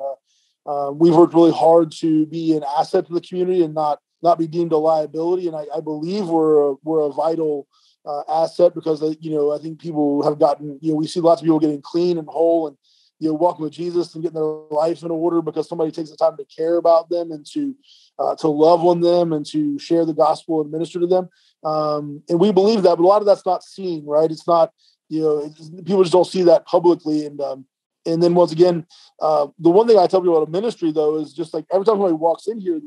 uh, 0.65 0.91
we've 0.93 1.15
worked 1.15 1.33
really 1.33 1.51
hard 1.51 1.91
to 1.91 2.25
be 2.27 2.55
an 2.55 2.63
asset 2.77 3.05
to 3.07 3.13
the 3.13 3.21
community 3.21 3.63
and 3.63 3.73
not 3.73 3.99
not 4.21 4.39
be 4.39 4.47
deemed 4.47 4.71
a 4.71 4.77
liability. 4.77 5.47
And 5.47 5.55
I, 5.55 5.65
I 5.75 5.81
believe 5.81 6.27
we're 6.27 6.71
a, 6.71 6.75
we're 6.83 7.01
a 7.01 7.11
vital 7.11 7.67
uh, 8.05 8.21
asset 8.29 8.73
because 8.73 9.03
uh, 9.03 9.13
you 9.19 9.31
know 9.31 9.51
I 9.51 9.59
think 9.59 9.79
people 9.79 10.23
have 10.23 10.39
gotten 10.39 10.79
you 10.81 10.91
know 10.91 10.97
we 10.97 11.07
see 11.07 11.19
lots 11.19 11.41
of 11.41 11.45
people 11.45 11.59
getting 11.59 11.81
clean 11.81 12.17
and 12.17 12.27
whole 12.27 12.67
and 12.67 12.77
you 13.19 13.29
know 13.29 13.35
walking 13.35 13.63
with 13.63 13.73
Jesus 13.73 14.13
and 14.13 14.23
getting 14.23 14.35
their 14.35 14.43
life 14.43 15.03
in 15.03 15.11
order 15.11 15.41
because 15.41 15.67
somebody 15.67 15.91
takes 15.91 16.09
the 16.09 16.17
time 16.17 16.37
to 16.37 16.45
care 16.45 16.77
about 16.77 17.09
them 17.09 17.31
and 17.31 17.45
to 17.47 17.75
uh, 18.19 18.35
to 18.35 18.47
love 18.47 18.85
on 18.85 19.01
them 19.01 19.33
and 19.33 19.45
to 19.47 19.77
share 19.79 20.05
the 20.05 20.13
gospel 20.13 20.61
and 20.61 20.71
minister 20.71 20.99
to 20.99 21.07
them. 21.07 21.29
Um, 21.63 22.23
and 22.29 22.39
we 22.39 22.51
believe 22.51 22.83
that, 22.83 22.97
but 22.97 23.03
a 23.03 23.07
lot 23.07 23.21
of 23.21 23.25
that's 23.25 23.45
not 23.45 23.63
seen, 23.63 24.05
right? 24.05 24.31
It's 24.31 24.47
not 24.47 24.71
you 25.09 25.21
know 25.21 25.53
people 25.83 26.03
just 26.03 26.13
don't 26.13 26.27
see 26.27 26.43
that 26.43 26.65
publicly 26.65 27.25
and 27.25 27.39
um, 27.41 27.65
and 28.05 28.21
then 28.21 28.35
once 28.35 28.51
again, 28.51 28.85
uh, 29.21 29.47
the 29.59 29.69
one 29.69 29.87
thing 29.87 29.97
I 29.97 30.07
tell 30.07 30.21
people 30.21 30.37
about 30.37 30.49
a 30.49 30.51
ministry 30.51 30.91
though 30.91 31.19
is 31.19 31.33
just 31.33 31.53
like 31.53 31.65
every 31.71 31.85
time 31.85 31.93
somebody 31.93 32.13
walks 32.13 32.47
in 32.47 32.59
here, 32.59 32.81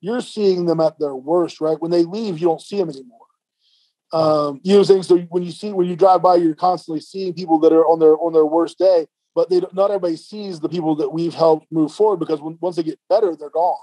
you're 0.00 0.20
seeing 0.20 0.66
them 0.66 0.80
at 0.80 0.98
their 0.98 1.14
worst, 1.14 1.60
right? 1.60 1.80
When 1.80 1.90
they 1.90 2.04
leave, 2.04 2.38
you 2.38 2.46
don't 2.46 2.60
see 2.60 2.76
them 2.76 2.90
anymore. 2.90 3.18
Um, 4.12 4.60
you 4.62 4.72
know 4.72 4.80
what 4.80 4.90
I'm 4.90 5.02
saying? 5.02 5.02
So 5.02 5.18
when 5.30 5.42
you 5.42 5.50
see 5.50 5.72
when 5.72 5.86
you 5.86 5.96
drive 5.96 6.22
by, 6.22 6.36
you're 6.36 6.54
constantly 6.54 7.00
seeing 7.00 7.34
people 7.34 7.58
that 7.60 7.72
are 7.72 7.86
on 7.86 7.98
their 7.98 8.16
on 8.16 8.32
their 8.32 8.46
worst 8.46 8.78
day, 8.78 9.06
but 9.34 9.50
they 9.50 9.60
not 9.72 9.90
everybody 9.90 10.16
sees 10.16 10.60
the 10.60 10.68
people 10.68 10.96
that 10.96 11.10
we've 11.10 11.34
helped 11.34 11.70
move 11.70 11.92
forward 11.92 12.18
because 12.18 12.40
when, 12.40 12.56
once 12.60 12.76
they 12.76 12.82
get 12.82 12.98
better, 13.10 13.36
they're 13.36 13.50
gone. 13.50 13.76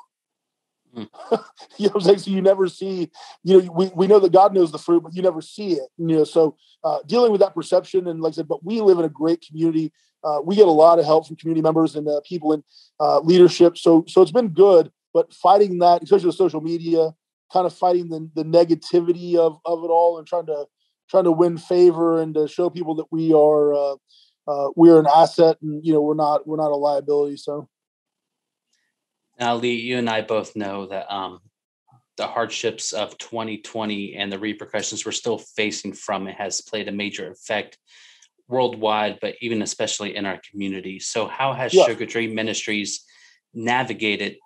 Mm. 0.96 1.10
you 1.78 1.88
know 1.88 1.94
what 1.94 1.96
I'm 1.96 2.02
saying? 2.02 2.18
So 2.20 2.32
you 2.32 2.42
never 2.42 2.68
see, 2.68 3.12
you 3.44 3.62
know, 3.62 3.72
we, 3.72 3.92
we 3.96 4.08
know 4.08 4.20
that 4.20 4.32
God 4.32 4.54
knows 4.54 4.72
the 4.72 4.78
fruit, 4.78 5.04
but 5.04 5.14
you 5.14 5.22
never 5.22 5.42
see 5.42 5.74
it. 5.74 5.90
You 5.98 6.08
know, 6.18 6.24
so 6.24 6.56
uh, 6.84 7.00
dealing 7.06 7.32
with 7.32 7.42
that 7.42 7.54
perception 7.56 8.08
and 8.08 8.22
like 8.22 8.34
I 8.34 8.36
said, 8.36 8.48
but 8.48 8.64
we 8.64 8.82
live 8.82 9.00
in 9.00 9.06
a 9.06 9.10
great 9.10 9.44
community. 9.46 9.92
Uh, 10.24 10.40
we 10.44 10.56
get 10.56 10.68
a 10.68 10.72
lot 10.72 10.98
of 11.00 11.06
help 11.06 11.28
from 11.28 11.36
community 11.36 11.62
members 11.62 11.96
and 11.96 12.08
uh, 12.08 12.22
people 12.26 12.54
in 12.54 12.64
uh, 13.00 13.20
leadership. 13.20 13.78
So 13.78 14.06
so 14.08 14.22
it's 14.22 14.32
been 14.32 14.50
good, 14.50 14.92
but 15.14 15.34
fighting 15.34 15.80
that, 15.80 16.02
especially 16.02 16.28
with 16.28 16.36
social 16.36 16.62
media, 16.62 17.14
kind 17.52 17.66
of 17.66 17.74
fighting 17.74 18.10
the, 18.10 18.30
the 18.34 18.44
negativity 18.44 19.36
of, 19.36 19.60
of 19.66 19.84
it 19.84 19.88
all 19.88 20.18
and 20.18 20.26
trying 20.28 20.48
to 20.48 20.66
trying 21.10 21.26
to 21.26 21.32
win 21.32 21.58
favor 21.58 22.20
and 22.20 22.34
to 22.34 22.48
show 22.48 22.70
people 22.70 22.96
that 22.96 23.06
we 23.12 23.34
are 23.34 23.74
uh, 23.74 23.96
uh, 24.48 24.70
we're 24.76 25.00
an 25.00 25.08
asset 25.14 25.58
and 25.62 25.86
you 25.86 25.94
know 25.94 26.02
we're 26.02 26.16
not 26.16 26.48
we're 26.48 26.58
not 26.58 26.72
a 26.72 26.76
liability. 26.76 27.38
So 27.38 27.70
now, 29.40 29.56
Lee, 29.56 29.76
you 29.76 29.98
and 29.98 30.10
I 30.10 30.22
both 30.22 30.56
know 30.56 30.86
that 30.88 31.14
um, 31.14 31.40
the 32.18 32.28
hardships 32.28 32.94
of 32.94 33.18
2020 33.18 34.16
and 34.16 34.32
the 34.32 34.40
repercussions 34.40 35.06
we're 35.06 35.12
still 35.12 35.38
facing 35.38 35.94
from 35.94 36.28
it 36.28 36.36
has 36.36 36.62
played 36.62 36.88
a 36.88 36.92
major 36.92 37.30
effect 37.32 37.78
worldwide, 38.48 39.20
but 39.22 39.36
even 39.42 39.62
especially 39.62 40.16
in 40.16 40.26
our 40.26 40.40
community. 40.50 41.00
So, 41.00 41.28
how 41.28 41.54
has 41.54 41.74
yeah. 41.74 41.86
Sugar 41.86 42.06
Tree 42.06 42.28
Ministries 42.28 43.04
navigated 43.54 44.38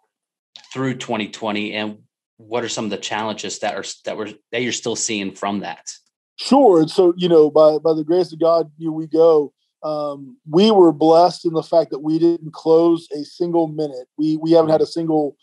through 0.73 0.95
2020, 0.95 1.73
and 1.73 1.99
what 2.37 2.63
are 2.63 2.69
some 2.69 2.85
of 2.85 2.91
the 2.91 2.97
challenges 2.97 3.59
that 3.59 3.75
are 3.75 3.83
that 4.05 4.17
were 4.17 4.29
that 4.51 4.61
you're 4.61 4.71
still 4.71 4.95
seeing 4.95 5.33
from 5.33 5.59
that? 5.59 5.91
Sure. 6.37 6.87
So, 6.87 7.13
you 7.17 7.29
know, 7.29 7.51
by 7.51 7.77
by 7.77 7.93
the 7.93 8.03
grace 8.03 8.31
of 8.31 8.39
God, 8.39 8.71
you 8.77 8.87
know, 8.87 8.93
we 8.93 9.05
go 9.05 9.53
um, 9.83 10.37
we 10.49 10.71
were 10.71 10.91
blessed 10.91 11.45
in 11.45 11.53
the 11.53 11.63
fact 11.63 11.91
that 11.91 11.99
we 11.99 12.19
didn't 12.19 12.53
close 12.53 13.07
a 13.13 13.23
single 13.23 13.67
minute. 13.67 14.07
We 14.17 14.37
we 14.37 14.51
haven't 14.51 14.71
had 14.71 14.81
a 14.81 14.85
single 14.87 15.37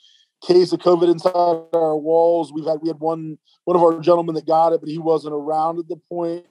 case 0.47 0.73
of 0.73 0.81
COVID 0.81 1.11
inside 1.11 1.33
our 1.35 1.97
walls. 1.97 2.53
We've 2.53 2.67
had 2.67 2.81
we 2.83 2.89
had 2.89 3.01
one 3.01 3.39
one 3.65 3.77
of 3.77 3.83
our 3.83 4.01
gentlemen 4.01 4.35
that 4.35 4.47
got 4.47 4.73
it, 4.73 4.81
but 4.81 4.91
he 4.91 4.99
wasn't 4.99 5.35
around 5.35 5.79
at 5.79 5.89
the 5.89 5.97
point. 6.09 6.47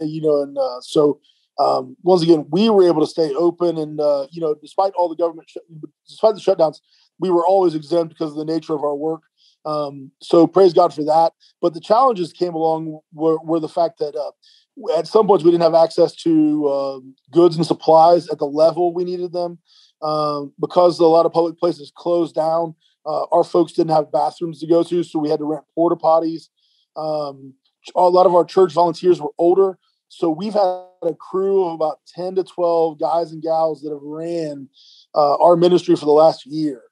You 0.00 0.20
know, 0.20 0.42
and 0.42 0.58
uh, 0.58 0.80
so 0.80 1.20
um, 1.58 1.96
once 2.02 2.22
again, 2.22 2.46
we 2.50 2.70
were 2.70 2.86
able 2.86 3.00
to 3.00 3.10
stay 3.10 3.32
open, 3.34 3.78
and 3.78 4.00
uh, 4.00 4.26
you 4.30 4.40
know, 4.40 4.54
despite 4.60 4.92
all 4.94 5.08
the 5.08 5.16
government, 5.16 5.48
sh- 5.48 5.58
despite 6.06 6.34
the 6.34 6.40
shutdowns, 6.40 6.80
we 7.18 7.30
were 7.30 7.46
always 7.46 7.74
exempt 7.74 8.10
because 8.10 8.32
of 8.32 8.36
the 8.38 8.44
nature 8.44 8.74
of 8.74 8.82
our 8.82 8.94
work. 8.94 9.22
Um, 9.64 10.10
so 10.22 10.46
praise 10.46 10.72
God 10.72 10.94
for 10.94 11.04
that. 11.04 11.32
But 11.60 11.74
the 11.74 11.80
challenges 11.80 12.32
came 12.32 12.54
along 12.54 13.00
were, 13.12 13.38
were 13.40 13.60
the 13.60 13.68
fact 13.68 13.98
that 13.98 14.16
uh, 14.16 14.30
at 14.96 15.06
some 15.06 15.26
points 15.26 15.44
we 15.44 15.50
didn't 15.50 15.62
have 15.62 15.74
access 15.74 16.14
to 16.14 16.66
uh, 16.68 17.00
goods 17.30 17.56
and 17.56 17.66
supplies 17.66 18.28
at 18.28 18.38
the 18.38 18.46
level 18.46 18.92
we 18.92 19.04
needed 19.04 19.32
them 19.32 19.58
um, 20.02 20.52
because 20.60 20.98
a 20.98 21.06
lot 21.06 21.26
of 21.26 21.32
public 21.32 21.58
places 21.58 21.92
closed 21.94 22.34
down. 22.34 22.74
Uh, 23.06 23.24
our 23.32 23.44
folks 23.44 23.72
didn't 23.72 23.92
have 23.92 24.12
bathrooms 24.12 24.60
to 24.60 24.66
go 24.66 24.82
to, 24.82 25.02
so 25.02 25.18
we 25.18 25.30
had 25.30 25.38
to 25.38 25.44
rent 25.44 25.64
porta 25.74 25.96
potties. 25.96 26.48
Um, 26.96 27.54
a 27.94 28.02
lot 28.02 28.26
of 28.26 28.34
our 28.34 28.44
church 28.44 28.72
volunteers 28.72 29.20
were 29.20 29.32
older, 29.38 29.78
so 30.08 30.28
we've 30.28 30.52
had 30.52 30.84
a 31.02 31.14
crew 31.18 31.64
of 31.64 31.72
about 31.72 32.00
ten 32.06 32.34
to 32.34 32.44
twelve 32.44 33.00
guys 33.00 33.32
and 33.32 33.42
gals 33.42 33.80
that 33.82 33.90
have 33.90 34.02
ran 34.02 34.68
uh, 35.14 35.36
our 35.36 35.56
ministry 35.56 35.96
for 35.96 36.04
the 36.04 36.12
last 36.12 36.44
year. 36.44 36.82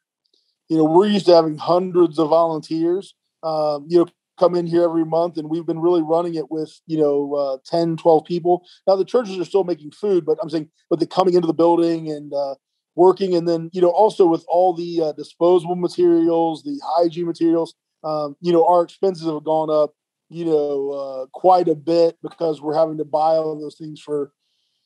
You 0.69 0.79
know, 0.79 0.85
we're 0.85 1.09
used 1.09 1.27
to 1.27 1.35
having 1.35 1.59
hundreds 1.59 2.19
of 2.19 2.31
volunteers. 2.31 3.15
Um, 3.43 3.87
you 3.89 3.99
know, 3.99 4.07
come 4.39 4.55
in 4.55 4.67
here 4.67 4.85
every 4.85 5.05
month 5.05 5.37
and 5.37 5.51
we've 5.51 5.67
been 5.67 5.81
really 5.81 6.03
running 6.03 6.35
it 6.35 6.51
with 6.51 6.81
you 6.87 6.99
know 6.99 7.35
uh, 7.35 7.59
10 7.65 7.97
12 7.97 8.25
people. 8.25 8.67
Now 8.87 8.97
the 8.97 9.05
churches 9.05 9.39
are 9.39 9.45
still 9.45 9.65
making 9.65 9.91
food 9.91 10.25
but 10.25 10.39
i'm 10.43 10.51
saying 10.51 10.71
but 10.89 10.99
they're 10.99 11.07
coming 11.07 11.35
into 11.35 11.47
the 11.47 11.55
building 11.55 12.11
and 12.11 12.33
uh, 12.33 12.55
working. 12.95 13.35
And 13.35 13.49
then 13.49 13.71
you 13.73 13.81
know 13.81 13.91
also 13.91 14.27
with 14.27 14.45
all 14.49 14.75
the 14.75 15.03
uh, 15.03 15.13
disposable 15.13 15.77
materials 15.77 16.63
the 16.63 16.81
hygiene 16.97 17.27
materials 17.27 17.75
um, 18.05 18.37
you 18.41 18.53
know 18.53 18.67
our 18.67 18.83
expenses 18.83 19.27
have 19.27 19.45
gone 19.45 19.71
up 19.71 19.95
you 20.29 20.45
know 20.45 20.91
uh, 20.91 21.27
quite 21.33 21.69
a 21.69 21.75
bit 21.75 22.17
because 22.23 22.61
we're 22.61 22.77
having 22.77 22.99
to 22.99 23.05
buy 23.05 23.37
all 23.37 23.59
those 23.59 23.77
things 23.77 24.01
for 24.01 24.33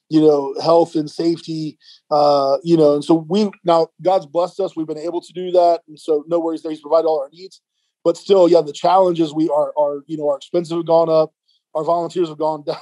you 0.09 0.21
know 0.21 0.55
health 0.63 0.95
and 0.95 1.11
safety 1.11 1.79
uh, 2.11 2.59
you 2.63 2.77
know 2.77 2.95
and 2.95 3.05
so 3.05 3.27
we 3.29 3.51
now 3.65 3.89
god's 4.03 4.27
blessed 4.27 4.61
us. 4.61 4.77
We've 4.77 4.87
been 4.87 4.99
able 4.99 5.21
to 5.21 5.33
do 5.33 5.51
that. 5.53 5.81
And 5.89 5.99
so 5.99 6.25
no 6.27 6.39
worries 6.39 6.63
there. 6.63 6.71
He's 6.71 6.81
provided 6.81 7.07
all 7.07 7.21
our 7.21 7.31
needs 7.33 7.61
but 8.05 8.17
still, 8.17 8.49
yeah, 8.49 8.61
the 8.61 8.73
challenges 8.73 9.33
we 9.33 9.49
are 9.49 9.73
are 9.79 10.03
you 10.07 10.17
know 10.17 10.29
our 10.29 10.37
expenses 10.37 10.73
have 10.73 10.87
gone 10.87 11.09
up, 11.09 11.33
our 11.75 11.85
volunteers 11.85 12.29
have 12.29 12.39
gone 12.39 12.65
down. 12.67 12.77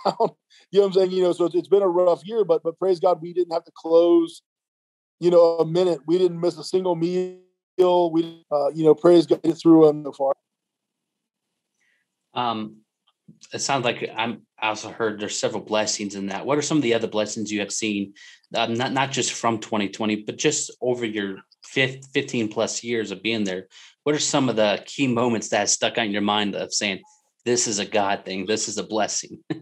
you 0.70 0.80
know 0.80 0.80
what 0.80 0.86
I'm 0.86 0.92
saying? 0.92 1.10
You 1.12 1.22
know, 1.22 1.32
so 1.32 1.46
it's, 1.46 1.54
it's 1.54 1.68
been 1.68 1.82
a 1.82 1.88
rough 1.88 2.22
year, 2.24 2.44
but 2.44 2.62
but 2.62 2.78
praise 2.78 3.00
God, 3.00 3.20
we 3.20 3.32
didn't 3.32 3.52
have 3.52 3.64
to 3.64 3.72
close, 3.74 4.42
you 5.18 5.30
know, 5.30 5.58
a 5.58 5.66
minute. 5.66 6.00
We 6.06 6.18
didn't 6.18 6.40
miss 6.40 6.58
a 6.58 6.64
single 6.64 6.96
meal. 6.96 7.38
We, 7.78 8.44
uh, 8.52 8.70
you 8.74 8.84
know, 8.84 8.94
praise 8.94 9.26
God 9.26 9.40
through 9.58 9.86
them 9.86 10.04
so 10.04 10.12
far. 10.12 10.34
Um, 12.34 12.76
it 13.52 13.60
sounds 13.60 13.84
like 13.84 14.08
I'm. 14.14 14.42
I 14.58 14.68
also 14.68 14.90
heard 14.90 15.18
there's 15.18 15.38
several 15.38 15.62
blessings 15.62 16.14
in 16.14 16.26
that. 16.26 16.44
What 16.44 16.58
are 16.58 16.62
some 16.62 16.76
of 16.76 16.82
the 16.82 16.94
other 16.94 17.06
blessings 17.06 17.50
you 17.50 17.60
have 17.60 17.72
seen, 17.72 18.14
um, 18.54 18.74
not 18.74 18.92
not 18.92 19.10
just 19.10 19.32
from 19.32 19.58
2020, 19.58 20.24
but 20.24 20.36
just 20.36 20.70
over 20.80 21.04
your 21.04 21.38
15 21.64 22.48
plus 22.48 22.84
years 22.84 23.10
of 23.10 23.22
being 23.22 23.44
there? 23.44 23.68
What 24.10 24.16
are 24.16 24.18
some 24.18 24.48
of 24.48 24.56
the 24.56 24.82
key 24.86 25.06
moments 25.06 25.50
that 25.50 25.70
stuck 25.70 25.96
on 25.96 26.10
your 26.10 26.20
mind 26.20 26.56
of 26.56 26.74
saying 26.74 27.00
this 27.44 27.68
is 27.68 27.78
a 27.78 27.84
god 27.84 28.24
thing. 28.24 28.44
This 28.44 28.66
is 28.66 28.76
a 28.76 28.82
blessing. 28.82 29.38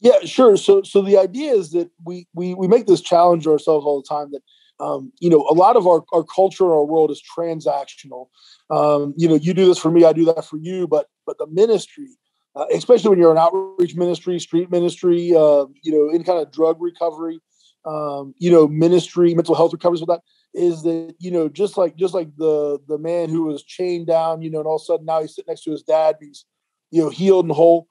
Yeah 0.00 0.20
sure. 0.22 0.56
So 0.56 0.82
so 0.84 1.02
the 1.02 1.18
idea 1.18 1.52
is 1.52 1.72
that 1.72 1.90
we 2.04 2.28
we 2.32 2.54
we 2.54 2.68
make 2.68 2.86
this 2.86 3.00
challenge 3.00 3.48
ourselves 3.48 3.84
all 3.84 4.00
the 4.00 4.08
time 4.08 4.30
that 4.30 4.42
um, 4.78 5.10
you 5.18 5.28
know 5.28 5.44
a 5.50 5.54
lot 5.54 5.74
of 5.74 5.88
our, 5.88 6.04
our 6.12 6.22
culture 6.22 6.66
our 6.66 6.84
world 6.84 7.10
is 7.10 7.20
transactional. 7.36 8.28
Um, 8.70 9.12
you 9.16 9.26
know 9.26 9.34
you 9.34 9.52
do 9.54 9.66
this 9.66 9.76
for 9.76 9.90
me 9.90 10.04
i 10.04 10.12
do 10.12 10.24
that 10.26 10.44
for 10.44 10.56
you 10.56 10.86
but 10.86 11.06
but 11.26 11.36
the 11.38 11.48
ministry 11.48 12.10
uh, 12.54 12.66
especially 12.72 13.10
when 13.10 13.18
you're 13.18 13.32
an 13.32 13.38
outreach 13.38 13.96
ministry 13.96 14.38
street 14.38 14.70
ministry 14.70 15.34
uh, 15.34 15.66
you 15.82 15.90
know 15.90 16.14
any 16.14 16.22
kind 16.22 16.38
of 16.38 16.52
drug 16.52 16.80
recovery 16.80 17.40
um, 17.88 18.34
you 18.38 18.50
know 18.50 18.68
ministry 18.68 19.34
mental 19.34 19.54
health 19.54 19.72
recovery 19.72 19.98
with 19.98 20.08
that 20.08 20.20
is 20.54 20.82
that 20.82 21.14
you 21.18 21.30
know 21.30 21.48
just 21.48 21.76
like 21.76 21.96
just 21.96 22.14
like 22.14 22.28
the 22.36 22.78
the 22.86 22.98
man 22.98 23.30
who 23.30 23.44
was 23.44 23.62
chained 23.62 24.06
down 24.06 24.42
you 24.42 24.50
know 24.50 24.58
and 24.58 24.66
all 24.66 24.76
of 24.76 24.82
a 24.82 24.84
sudden 24.84 25.06
now 25.06 25.20
he's 25.20 25.34
sitting 25.34 25.50
next 25.50 25.62
to 25.62 25.70
his 25.70 25.82
dad 25.82 26.16
he's 26.20 26.44
you 26.90 27.02
know 27.02 27.10
healed 27.10 27.44
and 27.44 27.54
whole. 27.54 27.86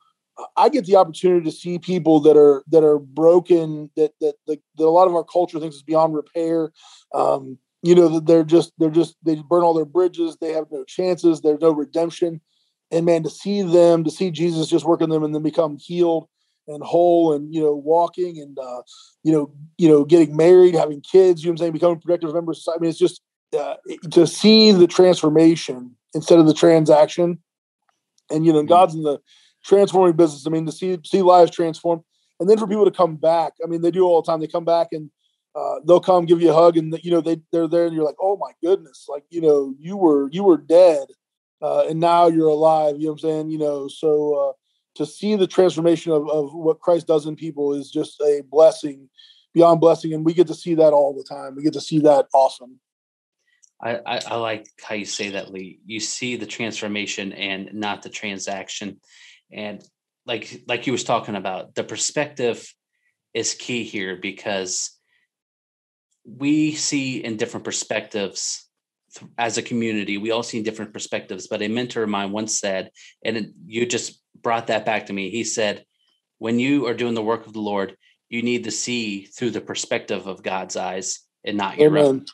I 0.56 0.70
get 0.70 0.86
the 0.86 0.98
opportunity 0.98 1.44
to 1.46 1.52
see 1.52 1.80
people 1.80 2.20
that 2.22 2.38
are 2.38 2.64
that 2.70 2.84
are 2.84 3.00
broken 3.00 3.90
that 3.96 4.14
that, 4.22 4.36
that, 4.46 4.60
that 4.78 4.86
a 4.86 4.90
lot 4.90 5.08
of 5.08 5.16
our 5.16 5.24
culture 5.24 5.60
thinks 5.60 5.78
is 5.78 5.84
beyond 5.84 6.14
repair. 6.14 6.72
Um 7.14 7.58
you 7.82 7.96
know 7.96 8.20
they're 8.20 8.44
just 8.44 8.74
they're 8.78 8.90
just 8.90 9.16
they 9.24 9.36
burn 9.36 9.64
all 9.64 9.74
their 9.74 9.86
bridges 9.86 10.38
they 10.42 10.52
have 10.52 10.66
no 10.72 10.84
chances 10.84 11.42
there's 11.42 11.62
no 11.62 11.72
redemption. 11.72 12.42
And 12.92 13.06
man 13.06 13.24
to 13.24 13.30
see 13.30 13.64
them 13.64 14.04
to 14.04 14.12
see 14.12 14.32
jesus 14.32 14.68
just 14.68 14.86
working 14.86 15.10
them 15.10 15.24
and 15.24 15.36
then 15.36 15.44
become 15.44 15.78
healed 15.78 16.28
and 16.68 16.84
whole 16.84 17.34
and 17.34 17.54
you 17.54 17.62
know 17.62 17.74
walking 17.74 18.40
and 18.40 18.58
uh, 18.60 18.82
you 19.24 19.32
know 19.32 19.52
you 19.78 19.88
know 19.88 20.04
getting 20.04 20.36
married 20.36 20.76
having 20.76 21.02
kids 21.02 21.44
you 21.44 21.50
know 21.50 21.54
i'm 21.54 21.58
saying 21.58 21.74
becoming 21.74 22.00
productive 22.00 22.34
members. 22.34 22.68
I 22.74 22.78
mean 22.80 22.90
it's 22.90 23.00
just 23.00 23.22
uh, 23.58 23.76
to 24.12 24.28
see 24.28 24.72
the 24.72 24.88
transformation 24.88 25.96
instead 26.14 26.40
of 26.40 26.48
the 26.48 26.54
transaction. 26.54 27.40
And 28.30 28.46
you 28.46 28.52
know 28.52 28.60
mm-hmm. 28.60 28.68
god's 28.68 28.96
in 28.96 29.04
the 29.04 29.20
transforming 29.64 30.16
business. 30.16 30.46
I 30.46 30.50
mean 30.50 30.66
to 30.66 30.72
see 30.72 30.98
see 31.06 31.22
lives 31.22 31.52
transform 31.52 32.04
and 32.40 32.50
then 32.50 32.58
for 32.58 32.68
people 32.68 32.86
to 32.86 32.92
come 32.92 33.16
back. 33.16 33.54
I 33.64 33.68
mean 33.68 33.82
they 33.82 33.92
do 33.92 34.06
all 34.06 34.22
the 34.22 34.30
time. 34.30 34.40
They 34.40 34.48
come 34.48 34.66
back 34.66 34.88
and 34.92 35.10
uh, 35.56 35.80
they'll 35.88 36.00
come 36.00 36.26
give 36.26 36.42
you 36.42 36.52
a 36.52 36.54
hug 36.54 36.78
and 36.78 36.98
you 37.04 37.12
know 37.12 37.22
they 37.22 37.42
they're 37.52 37.68
there 37.68 37.86
and 37.86 37.96
you're 37.96 38.06
like 38.06 38.18
oh 38.22 38.38
my 38.38 38.52
goodness. 38.62 39.06
Like 39.08 39.24
you 39.30 39.42
know 39.42 39.74
you 39.80 39.96
were 39.96 40.30
you 40.32 40.44
were 40.44 40.58
dead 40.58 41.08
uh, 41.62 41.86
and 41.88 42.00
now 42.00 42.28
you're 42.28 42.50
alive. 42.50 42.96
You 42.98 43.06
know 43.06 43.14
what 43.14 43.24
i'm 43.24 43.30
saying? 43.30 43.50
You 43.52 43.60
know 43.60 43.88
so 43.88 44.34
uh, 44.50 44.54
to 44.98 45.06
see 45.06 45.36
the 45.36 45.48
transformation 45.48 46.12
of, 46.12 46.30
of 46.30 46.54
what 46.54 46.80
Christ 46.80 47.08
does 47.08 47.26
in 47.26 47.36
people 47.36 47.74
is 47.74 47.90
just 47.92 48.20
a 48.22 48.42
blessing 48.50 49.10
beyond 49.54 49.82
blessing. 49.82 50.14
And 50.14 50.26
we 50.26 50.34
get 50.34 50.48
to 50.48 50.54
see 50.54 50.76
that 50.76 50.94
all 50.94 51.14
the 51.14 51.24
time. 51.24 51.56
We 51.56 51.64
get 51.64 51.74
to 51.74 51.82
see 51.82 52.00
that 52.00 52.28
often. 52.34 52.80
I, 53.82 53.98
I, 54.06 54.20
I 54.28 54.36
like 54.36 54.68
how 54.82 54.96
you 54.96 55.06
say 55.06 55.32
that, 55.32 55.52
Lee. 55.52 55.80
You 55.86 56.00
see 56.00 56.36
the 56.36 56.46
transformation 56.46 57.32
and 57.34 57.74
not 57.74 58.02
the 58.02 58.10
transaction. 58.10 59.00
And 59.52 59.84
like 60.26 60.64
like 60.68 60.88
you 60.88 60.94
was 60.94 61.04
talking 61.04 61.36
about, 61.36 61.76
the 61.76 61.84
perspective 61.84 62.68
is 63.34 63.54
key 63.54 63.84
here 63.84 64.16
because 64.16 64.92
we 66.26 66.74
see 66.74 67.24
in 67.24 67.38
different 67.38 67.64
perspectives 67.64 68.68
as 69.38 69.58
a 69.58 69.62
community. 69.62 70.18
We 70.18 70.32
all 70.32 70.44
see 70.44 70.58
in 70.58 70.64
different 70.64 70.94
perspectives. 70.94 71.48
But 71.48 71.62
a 71.62 71.68
mentor 71.68 72.04
of 72.04 72.10
mine 72.10 72.32
once 72.32 72.60
said, 72.60 72.92
and 73.24 73.54
you 73.66 73.86
just 73.86 74.22
brought 74.42 74.68
that 74.68 74.86
back 74.86 75.08
to 75.08 75.14
me. 75.14 75.30
He 75.30 75.44
said, 75.44 75.86
when 76.40 76.60
you 76.60 76.88
are 76.88 76.94
doing 76.94 77.14
the 77.14 77.24
work 77.24 77.48
of 77.48 77.54
the 77.54 77.60
Lord, 77.60 77.96
you 78.30 78.42
need 78.42 78.66
to 78.66 78.72
see 78.72 79.26
through 79.26 79.52
the 79.52 79.62
perspective 79.62 80.28
of 80.28 80.44
God's 80.44 80.76
eyes 80.76 81.20
and 81.44 81.58
not 81.58 81.78
your 81.78 81.90
Amen. 81.90 82.06
own. 82.06 82.26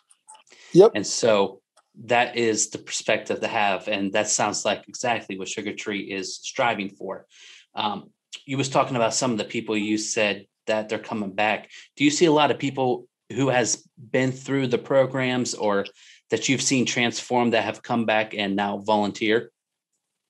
Yep. 0.73 0.91
And 0.95 1.05
so 1.05 1.61
that 2.05 2.35
is 2.35 2.71
the 2.71 2.79
perspective 2.79 3.39
to 3.39 3.47
have, 3.47 3.87
and 3.87 4.11
that 4.13 4.27
sounds 4.27 4.65
like 4.65 4.87
exactly 4.87 5.37
what 5.37 5.47
Sugar 5.47 5.73
Tree 5.73 6.11
is 6.11 6.37
striving 6.37 6.89
for. 6.89 7.27
Um, 7.75 8.09
you 8.45 8.57
was 8.57 8.69
talking 8.69 8.95
about 8.95 9.13
some 9.13 9.31
of 9.31 9.37
the 9.37 9.43
people 9.43 9.77
you 9.77 9.97
said 9.97 10.47
that 10.65 10.89
they're 10.89 10.97
coming 10.97 11.31
back. 11.31 11.69
Do 11.95 12.03
you 12.03 12.09
see 12.09 12.25
a 12.25 12.31
lot 12.31 12.49
of 12.49 12.57
people 12.57 13.07
who 13.31 13.49
has 13.49 13.87
been 14.11 14.31
through 14.31 14.67
the 14.67 14.77
programs 14.77 15.53
or 15.53 15.85
that 16.31 16.49
you've 16.49 16.61
seen 16.61 16.85
transform 16.85 17.51
that 17.51 17.63
have 17.63 17.83
come 17.83 18.05
back 18.05 18.33
and 18.33 18.55
now 18.55 18.79
volunteer? 18.79 19.51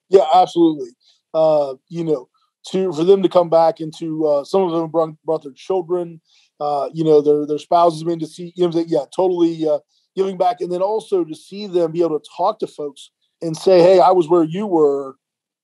Yeah, 0.10 0.26
absolutely. 0.34 0.90
Uh, 1.34 1.76
you 1.90 2.04
know, 2.04 2.30
to 2.68 2.94
for 2.94 3.04
them 3.04 3.22
to 3.24 3.30
come 3.30 3.50
back 3.50 3.80
into 3.80 4.26
uh, 4.26 4.44
some 4.44 4.62
of 4.62 4.72
them 4.72 4.90
brought, 4.90 5.16
brought 5.26 5.44
their 5.44 5.54
children, 5.54 6.22
uh, 6.60 6.90
you 6.94 7.04
know, 7.04 7.22
their 7.22 7.46
their 7.46 7.58
spouses 7.58 8.02
in 8.04 8.20
to 8.20 8.28
see, 8.28 8.54
you 8.56 8.68
know, 8.68 8.86
yeah, 8.88 9.06
totally 9.16 9.68
uh, 9.68 9.80
giving 10.16 10.38
back, 10.38 10.62
and 10.62 10.72
then 10.72 10.82
also 10.82 11.24
to 11.24 11.36
see 11.36 11.68
them 11.68 11.92
be 11.92 12.02
able 12.02 12.20
to 12.20 12.30
talk 12.36 12.60
to 12.60 12.68
folks 12.68 13.12
and 13.42 13.58
say, 13.58 13.82
"Hey, 13.82 14.00
I 14.00 14.12
was 14.12 14.30
where 14.30 14.44
you 14.44 14.66
were, 14.66 15.16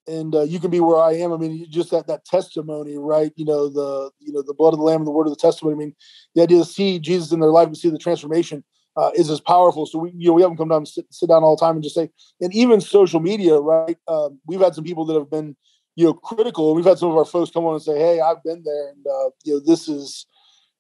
and 0.08 0.36
uh, 0.36 0.42
you 0.42 0.60
can 0.60 0.72
be 0.72 0.80
where 0.80 1.02
I 1.02 1.14
am." 1.14 1.32
I 1.32 1.38
mean, 1.38 1.66
just 1.70 1.92
that 1.92 2.08
that 2.08 2.26
testimony, 2.26 2.98
right? 2.98 3.32
You 3.36 3.46
know, 3.46 3.70
the 3.70 4.12
you 4.20 4.34
know 4.34 4.42
the 4.42 4.54
blood 4.54 4.74
of 4.74 4.80
the 4.80 4.86
lamb 4.86 4.98
and 4.98 5.08
the 5.08 5.12
word 5.12 5.28
of 5.28 5.34
the 5.34 5.40
testimony. 5.40 5.76
I 5.76 5.78
mean, 5.78 5.96
the 6.36 6.42
idea 6.42 6.60
to 6.60 6.66
see 6.66 7.00
Jesus 7.00 7.32
in 7.32 7.40
their 7.40 7.52
life 7.52 7.68
and 7.68 7.78
see 7.78 7.90
the 7.90 7.98
transformation 7.98 8.64
uh, 8.98 9.12
is 9.16 9.30
as 9.30 9.40
powerful. 9.40 9.86
So 9.86 10.00
we, 10.00 10.12
you 10.16 10.28
know, 10.28 10.34
we 10.34 10.42
have 10.42 10.52
them 10.52 10.58
come 10.58 10.70
down 10.70 10.86
sit, 10.86 11.06
sit 11.12 11.30
down 11.30 11.44
all 11.44 11.56
the 11.56 11.60
time 11.60 11.76
and 11.76 11.84
just 11.84 11.96
say, 11.96 12.10
and 12.42 12.54
even 12.54 12.82
social 12.82 13.20
media, 13.20 13.58
right? 13.58 13.98
Um, 14.08 14.40
we've 14.46 14.60
had 14.60 14.76
some 14.76 14.84
people 14.84 15.06
that 15.06 15.14
have 15.14 15.30
been, 15.30 15.56
you 15.96 16.06
know, 16.06 16.14
critical. 16.14 16.76
We've 16.76 16.86
had 16.86 16.98
some 17.00 17.10
of 17.10 17.18
our 17.18 17.26
folks 17.26 17.52
come 17.52 17.66
on 17.66 17.76
and 17.76 17.84
say, 17.84 17.98
"Hey, 17.98 18.20
I've 18.20 18.44
been 18.44 18.64
there, 18.64 18.90
and 18.90 19.06
uh, 19.06 19.30
you 19.44 19.54
know, 19.54 19.60
this 19.66 19.88
is 19.88 20.26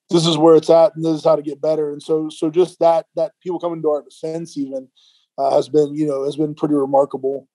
this 0.09 0.25
is 0.25 0.37
where 0.37 0.55
it's 0.55 0.69
at, 0.69 0.95
and 0.95 1.03
this 1.03 1.15
is 1.15 1.23
how 1.23 1.35
to 1.35 1.41
get 1.41 1.61
better." 1.61 1.91
And 1.91 2.01
so, 2.01 2.29
so 2.29 2.49
just 2.49 2.79
that 2.79 3.05
that 3.15 3.33
people 3.43 3.59
coming 3.59 3.81
to 3.81 3.89
our 3.89 4.03
defense 4.03 4.57
even 4.57 4.87
uh, 5.37 5.55
has 5.55 5.69
been, 5.69 5.93
you 5.95 6.05
know, 6.05 6.25
has 6.25 6.35
been 6.35 6.55
pretty 6.55 6.75
remarkable. 6.75 7.47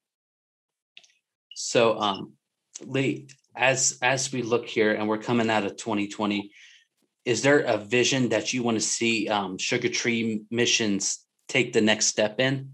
So, 1.55 1.99
um, 1.99 2.33
Lee, 2.85 3.29
as 3.57 3.99
as 4.03 4.33
we 4.33 4.43
look 4.43 4.67
here 4.67 4.93
and 4.93 5.09
we're 5.09 5.19
coming 5.19 5.51
out 5.51 5.65
of 5.65 5.77
2020, 5.77 6.51
is 7.25 7.43
there 7.43 7.61
a 7.61 7.79
vision 7.79 8.29
that 8.31 8.53
you 8.53 8.63
want 8.63 8.77
to 8.77 8.81
see 8.81 9.29
um, 9.29 9.59
Sugar 9.59 9.89
Tree 9.89 10.43
Missions 10.51 11.21
take 11.49 11.73
the 11.73 11.81
next 11.81 12.07
step 12.07 12.39
in? 12.39 12.71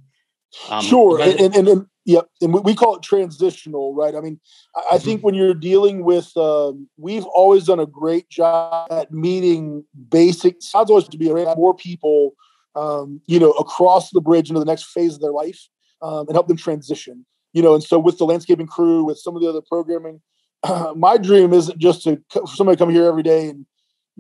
Um, 0.69 0.83
sure, 0.83 1.21
and, 1.21 1.39
and, 1.41 1.55
and, 1.55 1.69
and 1.69 1.87
yep, 2.05 2.27
and 2.41 2.53
we 2.53 2.75
call 2.75 2.97
it 2.97 3.03
transitional, 3.03 3.95
right? 3.95 4.17
I 4.17 4.21
mean, 4.21 4.41
I 4.75 4.81
mm-hmm. 4.81 5.05
think 5.05 5.23
when 5.23 5.35
you're 5.35 5.55
dealing 5.55 6.05
with, 6.05 6.37
um, 6.37 6.89
we've 6.97 7.25
always 7.27 7.67
done 7.67 7.79
a 7.79 7.87
great 7.87 8.29
job 8.29 8.91
at 8.91 9.13
meeting 9.13 9.85
basic. 10.09 10.57
Sounds 10.61 10.91
always 10.91 11.07
to 11.09 11.19
be 11.19 11.31
around 11.31 11.57
more 11.57 11.75
people, 11.75 12.33
um, 12.75 13.21
you 13.27 13.39
know, 13.39 13.53
across 13.53 14.11
the 14.11 14.21
bridge 14.21 14.51
into 14.51 14.59
the 14.59 14.67
next 14.67 14.87
phase 14.87 15.15
of 15.15 15.21
their 15.21 15.33
life 15.33 15.69
um, 16.03 16.27
and 16.27 16.35
help 16.35 16.49
them 16.49 16.57
transition. 16.57 17.25
You 17.53 17.63
know, 17.63 17.75
and 17.75 17.83
so 17.83 17.99
with 17.99 18.19
the 18.19 18.25
landscaping 18.25 18.67
crew, 18.67 19.05
with 19.05 19.19
some 19.19 19.37
of 19.37 19.43
the 19.43 19.49
other 19.49 19.63
programming, 19.69 20.21
uh, 20.65 20.95
my 20.97 21.17
dream 21.17 21.53
isn't 21.53 21.79
just 21.79 22.03
to 22.03 22.21
somebody 22.47 22.77
come 22.77 22.91
here 22.91 23.07
every 23.07 23.23
day 23.23 23.49
and 23.49 23.67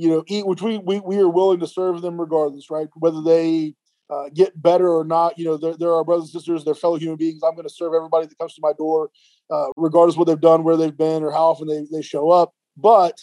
you 0.00 0.08
know 0.08 0.24
eat, 0.26 0.46
which 0.46 0.62
we 0.62 0.78
we 0.78 1.00
we 1.00 1.18
are 1.18 1.28
willing 1.28 1.60
to 1.60 1.66
serve 1.66 2.02
them 2.02 2.20
regardless, 2.20 2.70
right? 2.70 2.88
Whether 2.94 3.22
they 3.22 3.74
uh, 4.10 4.28
get 4.34 4.60
better 4.60 4.88
or 4.88 5.04
not. 5.04 5.38
You 5.38 5.44
know, 5.44 5.56
they're, 5.56 5.76
they're 5.76 5.94
our 5.94 6.04
brothers 6.04 6.24
and 6.24 6.32
sisters, 6.32 6.64
they're 6.64 6.74
fellow 6.74 6.96
human 6.96 7.16
beings. 7.16 7.42
I'm 7.44 7.54
going 7.54 7.68
to 7.68 7.72
serve 7.72 7.94
everybody 7.94 8.26
that 8.26 8.38
comes 8.38 8.54
to 8.54 8.60
my 8.60 8.72
door, 8.76 9.10
uh, 9.50 9.68
regardless 9.76 10.16
what 10.16 10.26
they've 10.26 10.40
done, 10.40 10.64
where 10.64 10.76
they've 10.76 10.96
been, 10.96 11.22
or 11.22 11.30
how 11.30 11.50
often 11.50 11.68
they, 11.68 11.86
they 11.90 12.02
show 12.02 12.30
up. 12.30 12.52
But 12.76 13.20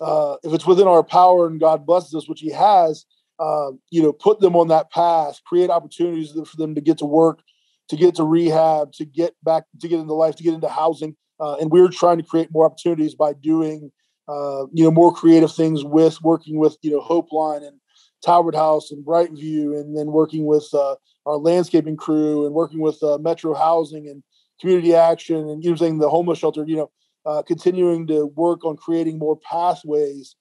uh, 0.00 0.36
if 0.44 0.52
it's 0.52 0.66
within 0.66 0.86
our 0.86 1.02
power 1.02 1.46
and 1.46 1.58
God 1.58 1.86
blesses 1.86 2.14
us, 2.14 2.28
which 2.28 2.40
He 2.40 2.50
has, 2.50 3.06
uh, 3.38 3.70
you 3.90 4.02
know, 4.02 4.12
put 4.12 4.40
them 4.40 4.56
on 4.56 4.68
that 4.68 4.90
path, 4.90 5.40
create 5.46 5.70
opportunities 5.70 6.32
for 6.32 6.56
them 6.56 6.74
to 6.74 6.80
get 6.80 6.98
to 6.98 7.06
work, 7.06 7.40
to 7.88 7.96
get 7.96 8.16
to 8.16 8.24
rehab, 8.24 8.92
to 8.92 9.04
get 9.04 9.34
back, 9.42 9.64
to 9.80 9.88
get 9.88 10.00
into 10.00 10.14
life, 10.14 10.36
to 10.36 10.42
get 10.42 10.54
into 10.54 10.68
housing. 10.68 11.16
Uh, 11.38 11.56
and 11.56 11.70
we're 11.70 11.88
trying 11.88 12.16
to 12.16 12.22
create 12.22 12.48
more 12.50 12.66
opportunities 12.66 13.14
by 13.14 13.32
doing, 13.32 13.90
uh, 14.28 14.66
you 14.72 14.84
know, 14.84 14.90
more 14.90 15.12
creative 15.12 15.52
things 15.52 15.84
with 15.84 16.20
working 16.22 16.58
with, 16.58 16.76
you 16.82 16.90
know, 16.90 17.00
Hope 17.00 17.30
Line 17.32 17.62
and 17.62 17.78
Talbert 18.24 18.54
House 18.54 18.90
and 18.90 19.04
Brightview, 19.04 19.78
and 19.78 19.96
then 19.96 20.08
working 20.08 20.46
with 20.46 20.68
uh, 20.72 20.96
our 21.26 21.36
landscaping 21.36 21.96
crew 21.96 22.46
and 22.46 22.54
working 22.54 22.80
with 22.80 23.02
uh, 23.02 23.18
Metro 23.18 23.54
Housing 23.54 24.08
and 24.08 24.22
Community 24.60 24.94
Action 24.94 25.48
and 25.48 25.64
using 25.64 25.98
the 25.98 26.08
homeless 26.08 26.38
shelter. 26.38 26.64
You 26.66 26.76
know, 26.76 26.90
uh, 27.24 27.42
continuing 27.42 28.06
to 28.08 28.26
work 28.26 28.64
on 28.64 28.76
creating 28.76 29.18
more 29.18 29.36
pathways 29.36 30.34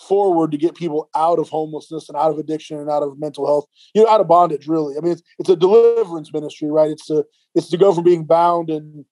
forward 0.00 0.50
to 0.50 0.58
get 0.58 0.74
people 0.74 1.08
out 1.14 1.38
of 1.38 1.48
homelessness 1.48 2.08
and 2.08 2.18
out 2.18 2.30
of 2.30 2.38
addiction 2.38 2.78
and 2.78 2.90
out 2.90 3.02
of 3.02 3.18
mental 3.18 3.46
health. 3.46 3.66
You 3.94 4.02
know, 4.02 4.08
out 4.08 4.20
of 4.20 4.28
bondage. 4.28 4.68
Really, 4.68 4.96
I 4.96 5.00
mean, 5.00 5.12
it's 5.12 5.22
it's 5.38 5.48
a 5.48 5.56
deliverance 5.56 6.32
ministry, 6.32 6.70
right? 6.70 6.90
It's 6.90 7.06
to 7.06 7.24
it's 7.54 7.68
to 7.70 7.76
go 7.76 7.92
from 7.92 8.04
being 8.04 8.24
bound 8.24 8.70
and 8.70 9.04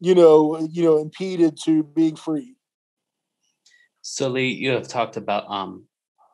you 0.00 0.14
know 0.14 0.66
you 0.70 0.82
know 0.82 0.98
impeded 0.98 1.58
to 1.64 1.82
being 1.82 2.16
free. 2.16 2.55
So 4.08 4.28
Lee, 4.28 4.50
you 4.50 4.70
have 4.70 4.86
talked 4.86 5.16
about 5.16 5.50
um 5.50 5.86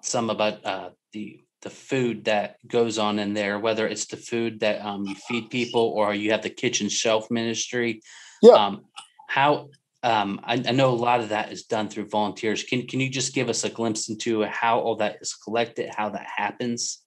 some 0.03 0.29
about 0.29 0.65
uh, 0.65 0.91
the 1.13 1.41
the 1.63 1.71
food 1.71 2.25
that 2.27 2.57
goes 2.67 2.99
on 2.99 3.19
in 3.19 3.33
there, 3.33 3.59
whether 3.59 3.89
it's 3.89 4.05
the 4.05 4.17
food 4.19 4.61
that 4.61 4.85
um, 4.85 5.07
you 5.07 5.15
feed 5.15 5.49
people 5.49 5.81
or 5.81 6.13
you 6.13 6.33
have 6.33 6.43
the 6.43 6.51
kitchen 6.51 6.91
shelf 6.91 7.31
ministry. 7.31 8.03
Yeah. 8.43 8.53
Um, 8.53 8.85
how 9.29 9.71
um, 10.03 10.41
I, 10.45 10.55
I, 10.55 10.73
know 10.73 10.91
a 10.91 10.95
lot 11.09 11.21
of 11.21 11.31
that 11.31 11.51
is 11.51 11.63
done 11.63 11.89
through 11.89 12.09
volunteers. 12.09 12.63
Can 12.63 12.87
can 12.87 13.01
you 13.01 13.09
just 13.09 13.35
give 13.35 13.49
us 13.49 13.65
a 13.65 13.71
glimpse 13.71 14.11
into 14.11 14.43
how 14.43 14.79
all 14.81 14.97
that 14.97 15.17
is 15.23 15.33
collected, 15.33 15.95
how 15.97 16.11
that 16.11 16.27
happens? 16.37 17.01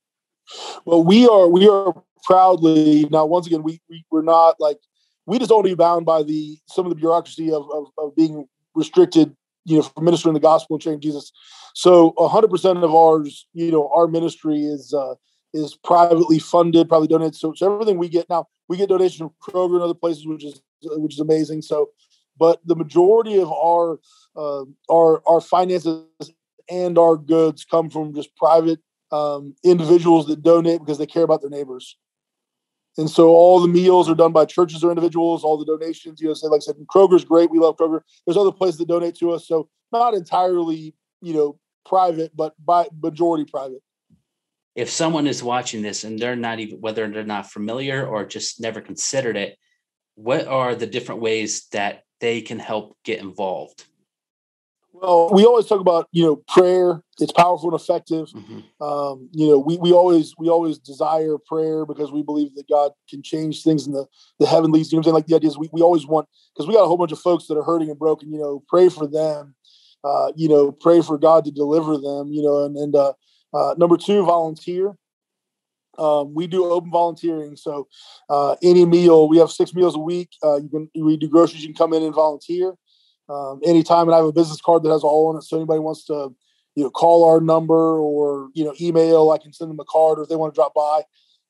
Well, 0.83 1.03
we 1.03 1.27
are 1.27 1.47
we 1.47 1.67
are 1.67 1.93
proudly 2.23 3.07
now. 3.11 3.27
Once 3.27 3.45
again, 3.45 3.61
we, 3.61 3.81
we 3.87 4.03
we're 4.09 4.23
not 4.23 4.55
like 4.59 4.79
we 5.27 5.37
just 5.37 5.49
don't 5.49 5.63
be 5.63 5.75
bound 5.75 6.07
by 6.07 6.23
the 6.23 6.57
some 6.67 6.87
of 6.87 6.89
the 6.89 6.95
bureaucracy 6.95 7.51
of, 7.51 7.69
of, 7.71 7.85
of 7.99 8.15
being 8.15 8.47
restricted 8.73 9.35
you 9.65 9.77
know, 9.77 9.81
for 9.81 10.01
ministering 10.01 10.33
the 10.33 10.39
gospel 10.39 10.75
and 10.75 10.83
sharing 10.83 10.99
Jesus. 10.99 11.31
So 11.73 12.13
100% 12.17 12.83
of 12.83 12.95
ours, 12.95 13.47
you 13.53 13.71
know, 13.71 13.91
our 13.93 14.07
ministry 14.07 14.61
is 14.61 14.93
uh, 14.93 15.15
is 15.53 15.75
privately 15.75 16.39
funded, 16.39 16.89
probably 16.89 17.07
donated. 17.07 17.35
So, 17.35 17.53
so 17.53 17.73
everything 17.73 17.97
we 17.97 18.09
get 18.09 18.29
now, 18.29 18.47
we 18.67 18.77
get 18.77 18.89
donations 18.89 19.17
from 19.17 19.31
Kroger 19.41 19.75
and 19.75 19.83
other 19.83 19.93
places, 19.93 20.25
which 20.25 20.43
is 20.43 20.61
which 20.83 21.13
is 21.13 21.19
amazing. 21.19 21.61
So, 21.61 21.89
but 22.37 22.59
the 22.65 22.75
majority 22.75 23.39
of 23.39 23.51
our 23.51 23.99
uh, 24.35 24.65
our 24.89 25.21
our 25.27 25.41
finances 25.41 26.05
and 26.69 26.97
our 26.97 27.17
goods 27.17 27.65
come 27.65 27.89
from 27.89 28.13
just 28.13 28.35
private 28.35 28.79
um, 29.11 29.55
individuals 29.63 30.27
that 30.27 30.43
donate 30.43 30.79
because 30.79 30.97
they 30.97 31.05
care 31.05 31.23
about 31.23 31.41
their 31.41 31.49
neighbors. 31.49 31.97
And 32.97 33.09
so 33.09 33.29
all 33.29 33.59
the 33.59 33.67
meals 33.67 34.09
are 34.09 34.15
done 34.15 34.31
by 34.31 34.45
churches 34.45 34.83
or 34.83 34.89
individuals. 34.89 35.43
All 35.43 35.57
the 35.57 35.65
donations, 35.65 36.21
you 36.21 36.27
know, 36.27 36.35
like 36.49 36.59
I 36.59 36.63
said, 36.63 36.75
Kroger's 36.87 37.25
great. 37.25 37.51
We 37.51 37.59
love 37.59 37.75
Kroger. 37.75 38.01
There's 38.25 38.37
other 38.37 38.51
places 38.51 38.77
that 38.77 38.87
donate 38.87 39.15
to 39.15 39.31
us, 39.31 39.47
so 39.47 39.69
not 39.91 40.13
entirely, 40.13 40.95
you 41.21 41.33
know, 41.33 41.59
private, 41.85 42.35
but 42.35 42.53
by 42.63 42.87
majority 43.01 43.45
private. 43.45 43.81
If 44.75 44.89
someone 44.89 45.27
is 45.27 45.43
watching 45.43 45.81
this 45.81 46.03
and 46.03 46.19
they're 46.19 46.35
not 46.35 46.59
even 46.59 46.81
whether 46.81 47.07
they're 47.07 47.23
not 47.23 47.51
familiar 47.51 48.05
or 48.05 48.25
just 48.25 48.59
never 48.59 48.81
considered 48.81 49.37
it, 49.37 49.57
what 50.15 50.47
are 50.47 50.75
the 50.75 50.87
different 50.87 51.21
ways 51.21 51.67
that 51.71 52.03
they 52.19 52.41
can 52.41 52.59
help 52.59 52.97
get 53.03 53.19
involved? 53.19 53.85
Well, 55.01 55.29
we 55.33 55.45
always 55.45 55.65
talk 55.65 55.81
about 55.81 56.07
you 56.11 56.23
know 56.23 56.37
prayer. 56.47 57.01
It's 57.19 57.33
powerful 57.33 57.69
and 57.69 57.79
effective. 57.79 58.27
Mm-hmm. 58.29 58.83
Um, 58.83 59.29
you 59.33 59.47
know, 59.49 59.59
we 59.59 59.77
we 59.77 59.91
always 59.91 60.33
we 60.37 60.47
always 60.47 60.77
desire 60.77 61.37
prayer 61.37 61.85
because 61.85 62.13
we 62.13 62.23
believe 62.23 62.55
that 62.55 62.69
God 62.69 62.91
can 63.09 63.21
change 63.21 63.61
things 63.61 63.87
in 63.87 63.93
the 63.93 64.05
the 64.39 64.47
heavenlies. 64.47 64.91
You 64.91 64.95
know, 64.95 64.99
what 64.99 65.01
I'm 65.01 65.03
saying 65.03 65.13
like 65.15 65.27
the 65.27 65.35
idea 65.35 65.49
is 65.49 65.57
we, 65.57 65.69
we 65.73 65.81
always 65.81 66.07
want 66.07 66.29
because 66.53 66.67
we 66.67 66.73
got 66.73 66.83
a 66.83 66.87
whole 66.87 66.97
bunch 66.97 67.11
of 67.11 67.19
folks 67.19 67.47
that 67.47 67.57
are 67.57 67.63
hurting 67.63 67.89
and 67.89 67.99
broken. 67.99 68.31
You 68.31 68.39
know, 68.39 68.63
pray 68.69 68.87
for 68.87 69.05
them. 69.05 69.55
Uh, 70.03 70.31
you 70.35 70.47
know, 70.47 70.71
pray 70.71 71.01
for 71.01 71.17
God 71.17 71.43
to 71.45 71.51
deliver 71.51 71.97
them. 71.97 72.31
You 72.31 72.43
know, 72.43 72.65
and 72.65 72.77
and 72.77 72.95
uh, 72.95 73.13
uh, 73.53 73.75
number 73.77 73.97
two, 73.97 74.23
volunteer. 74.23 74.95
Um, 75.97 76.33
we 76.33 76.47
do 76.47 76.65
open 76.65 76.91
volunteering, 76.91 77.55
so 77.55 77.87
uh, 78.29 78.57
any 78.61 78.85
meal 78.85 79.29
we 79.29 79.37
have 79.37 79.49
six 79.49 79.73
meals 79.73 79.95
a 79.95 79.99
week. 79.99 80.29
Uh, 80.43 80.57
you 80.57 80.69
can 80.69 80.89
we 80.95 81.17
do 81.17 81.29
groceries. 81.29 81.63
You 81.63 81.69
can 81.69 81.77
come 81.77 81.93
in 81.93 82.03
and 82.03 82.13
volunteer 82.13 82.75
um, 83.29 83.59
anytime. 83.65 84.07
And 84.07 84.13
I 84.13 84.17
have 84.17 84.25
a 84.25 84.33
business 84.33 84.61
card 84.61 84.83
that 84.83 84.91
has 84.91 85.03
all 85.03 85.29
on 85.29 85.37
it. 85.37 85.43
So 85.43 85.57
anybody 85.57 85.79
wants 85.79 86.05
to, 86.05 86.33
you 86.75 86.83
know, 86.83 86.89
call 86.89 87.27
our 87.29 87.39
number 87.39 87.99
or, 87.99 88.49
you 88.53 88.63
know, 88.63 88.73
email, 88.79 89.31
I 89.31 89.37
can 89.37 89.53
send 89.53 89.71
them 89.71 89.79
a 89.79 89.85
card 89.85 90.19
or 90.19 90.23
if 90.23 90.29
they 90.29 90.35
want 90.35 90.53
to 90.53 90.57
drop 90.57 90.73
by. 90.73 91.03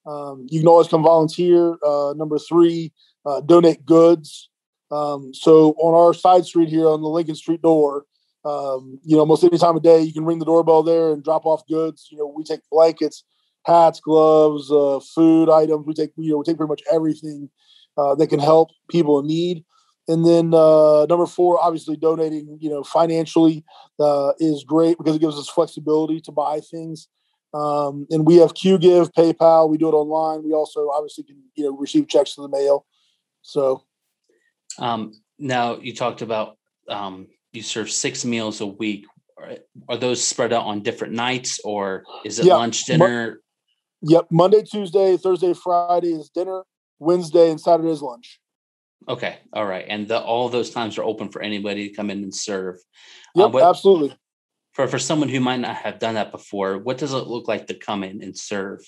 Um, 0.05 0.45
you 0.49 0.59
can 0.59 0.67
always 0.67 0.87
come 0.87 1.03
volunteer. 1.03 1.77
Uh, 1.83 2.13
number 2.15 2.37
three, 2.37 2.93
uh, 3.25 3.41
donate 3.41 3.85
goods. 3.85 4.49
Um, 4.91 5.33
so 5.33 5.71
on 5.79 5.95
our 5.95 6.13
side 6.13 6.45
street 6.45 6.69
here 6.69 6.87
on 6.87 7.01
the 7.01 7.07
Lincoln 7.07 7.35
Street 7.35 7.61
door, 7.61 8.05
um, 8.45 8.99
you 9.03 9.17
know, 9.17 9.25
most 9.25 9.43
any 9.43 9.57
time 9.57 9.75
of 9.75 9.81
day, 9.81 10.01
you 10.01 10.13
can 10.13 10.23
ring 10.25 10.37
the 10.37 10.45
doorbell 10.45 10.83
there 10.83 11.11
and 11.11 11.23
drop 11.23 11.45
off 11.45 11.65
goods. 11.67 12.07
You 12.11 12.19
know, 12.19 12.27
we 12.27 12.43
take 12.43 12.59
blankets, 12.71 13.23
hats, 13.65 13.99
gloves, 13.99 14.71
uh, 14.71 14.99
food 15.15 15.49
items. 15.49 15.87
We 15.87 15.95
take, 15.95 16.11
you 16.15 16.31
know, 16.31 16.37
we 16.37 16.43
take 16.43 16.57
pretty 16.57 16.69
much 16.69 16.83
everything 16.91 17.49
uh, 17.97 18.13
that 18.15 18.27
can 18.27 18.39
help 18.39 18.69
people 18.87 19.19
in 19.19 19.27
need. 19.27 19.65
And 20.07 20.25
then 20.25 20.53
uh, 20.53 21.05
number 21.07 21.25
four, 21.25 21.59
obviously 21.59 21.97
donating, 21.97 22.57
you 22.61 22.69
know, 22.69 22.83
financially 22.83 23.63
uh, 23.99 24.33
is 24.39 24.63
great 24.63 24.97
because 24.97 25.15
it 25.15 25.19
gives 25.19 25.37
us 25.37 25.49
flexibility 25.49 26.21
to 26.21 26.31
buy 26.31 26.59
things. 26.59 27.07
Um, 27.53 28.05
and 28.11 28.25
we 28.25 28.35
have 28.35 28.53
Qgiv, 28.53 29.13
PayPal. 29.13 29.69
We 29.69 29.77
do 29.77 29.87
it 29.87 29.93
online. 29.93 30.43
We 30.43 30.53
also 30.53 30.89
obviously 30.89 31.23
can, 31.23 31.41
you 31.55 31.63
know, 31.65 31.77
receive 31.77 32.07
checks 32.07 32.37
in 32.37 32.43
the 32.43 32.49
mail. 32.49 32.85
So, 33.41 33.83
um, 34.77 35.13
now 35.39 35.77
you 35.77 35.93
talked 35.95 36.21
about 36.21 36.57
um, 36.89 37.27
you 37.53 37.63
serve 37.63 37.89
six 37.89 38.25
meals 38.25 38.61
a 38.61 38.67
week. 38.67 39.05
Are, 39.37 39.57
are, 39.89 39.97
those 39.97 40.23
spread 40.23 40.53
out 40.53 40.65
on 40.65 40.81
different 40.81 41.13
nights, 41.13 41.59
or 41.63 42.03
is 42.23 42.39
it 42.39 42.45
yeah. 42.45 42.55
lunch, 42.55 42.85
dinner? 42.85 43.39
Yep, 44.01 44.27
Monday, 44.31 44.61
Tuesday, 44.61 45.17
Thursday, 45.17 45.53
Friday 45.53 46.13
is 46.13 46.29
dinner. 46.29 46.63
Wednesday 46.99 47.49
and 47.49 47.59
Saturday 47.59 47.89
is 47.89 48.01
lunch. 48.01 48.39
Okay, 49.07 49.37
all 49.53 49.65
right, 49.65 49.85
and 49.87 50.07
the, 50.07 50.19
all 50.19 50.49
those 50.49 50.71
times 50.71 50.97
are 50.97 51.03
open 51.03 51.29
for 51.29 51.41
anybody 51.41 51.89
to 51.89 51.95
come 51.95 52.09
in 52.09 52.23
and 52.23 52.33
serve. 52.33 52.77
Yep, 53.35 53.53
uh, 53.53 53.69
absolutely. 53.69 54.15
For 54.73 54.87
for 54.87 54.99
someone 54.99 55.29
who 55.29 55.39
might 55.39 55.59
not 55.59 55.75
have 55.75 55.99
done 55.99 56.15
that 56.15 56.31
before, 56.31 56.77
what 56.79 56.97
does 56.97 57.13
it 57.13 57.27
look 57.27 57.47
like 57.47 57.67
to 57.67 57.75
come 57.75 58.03
in 58.03 58.23
and 58.23 58.37
serve? 58.37 58.79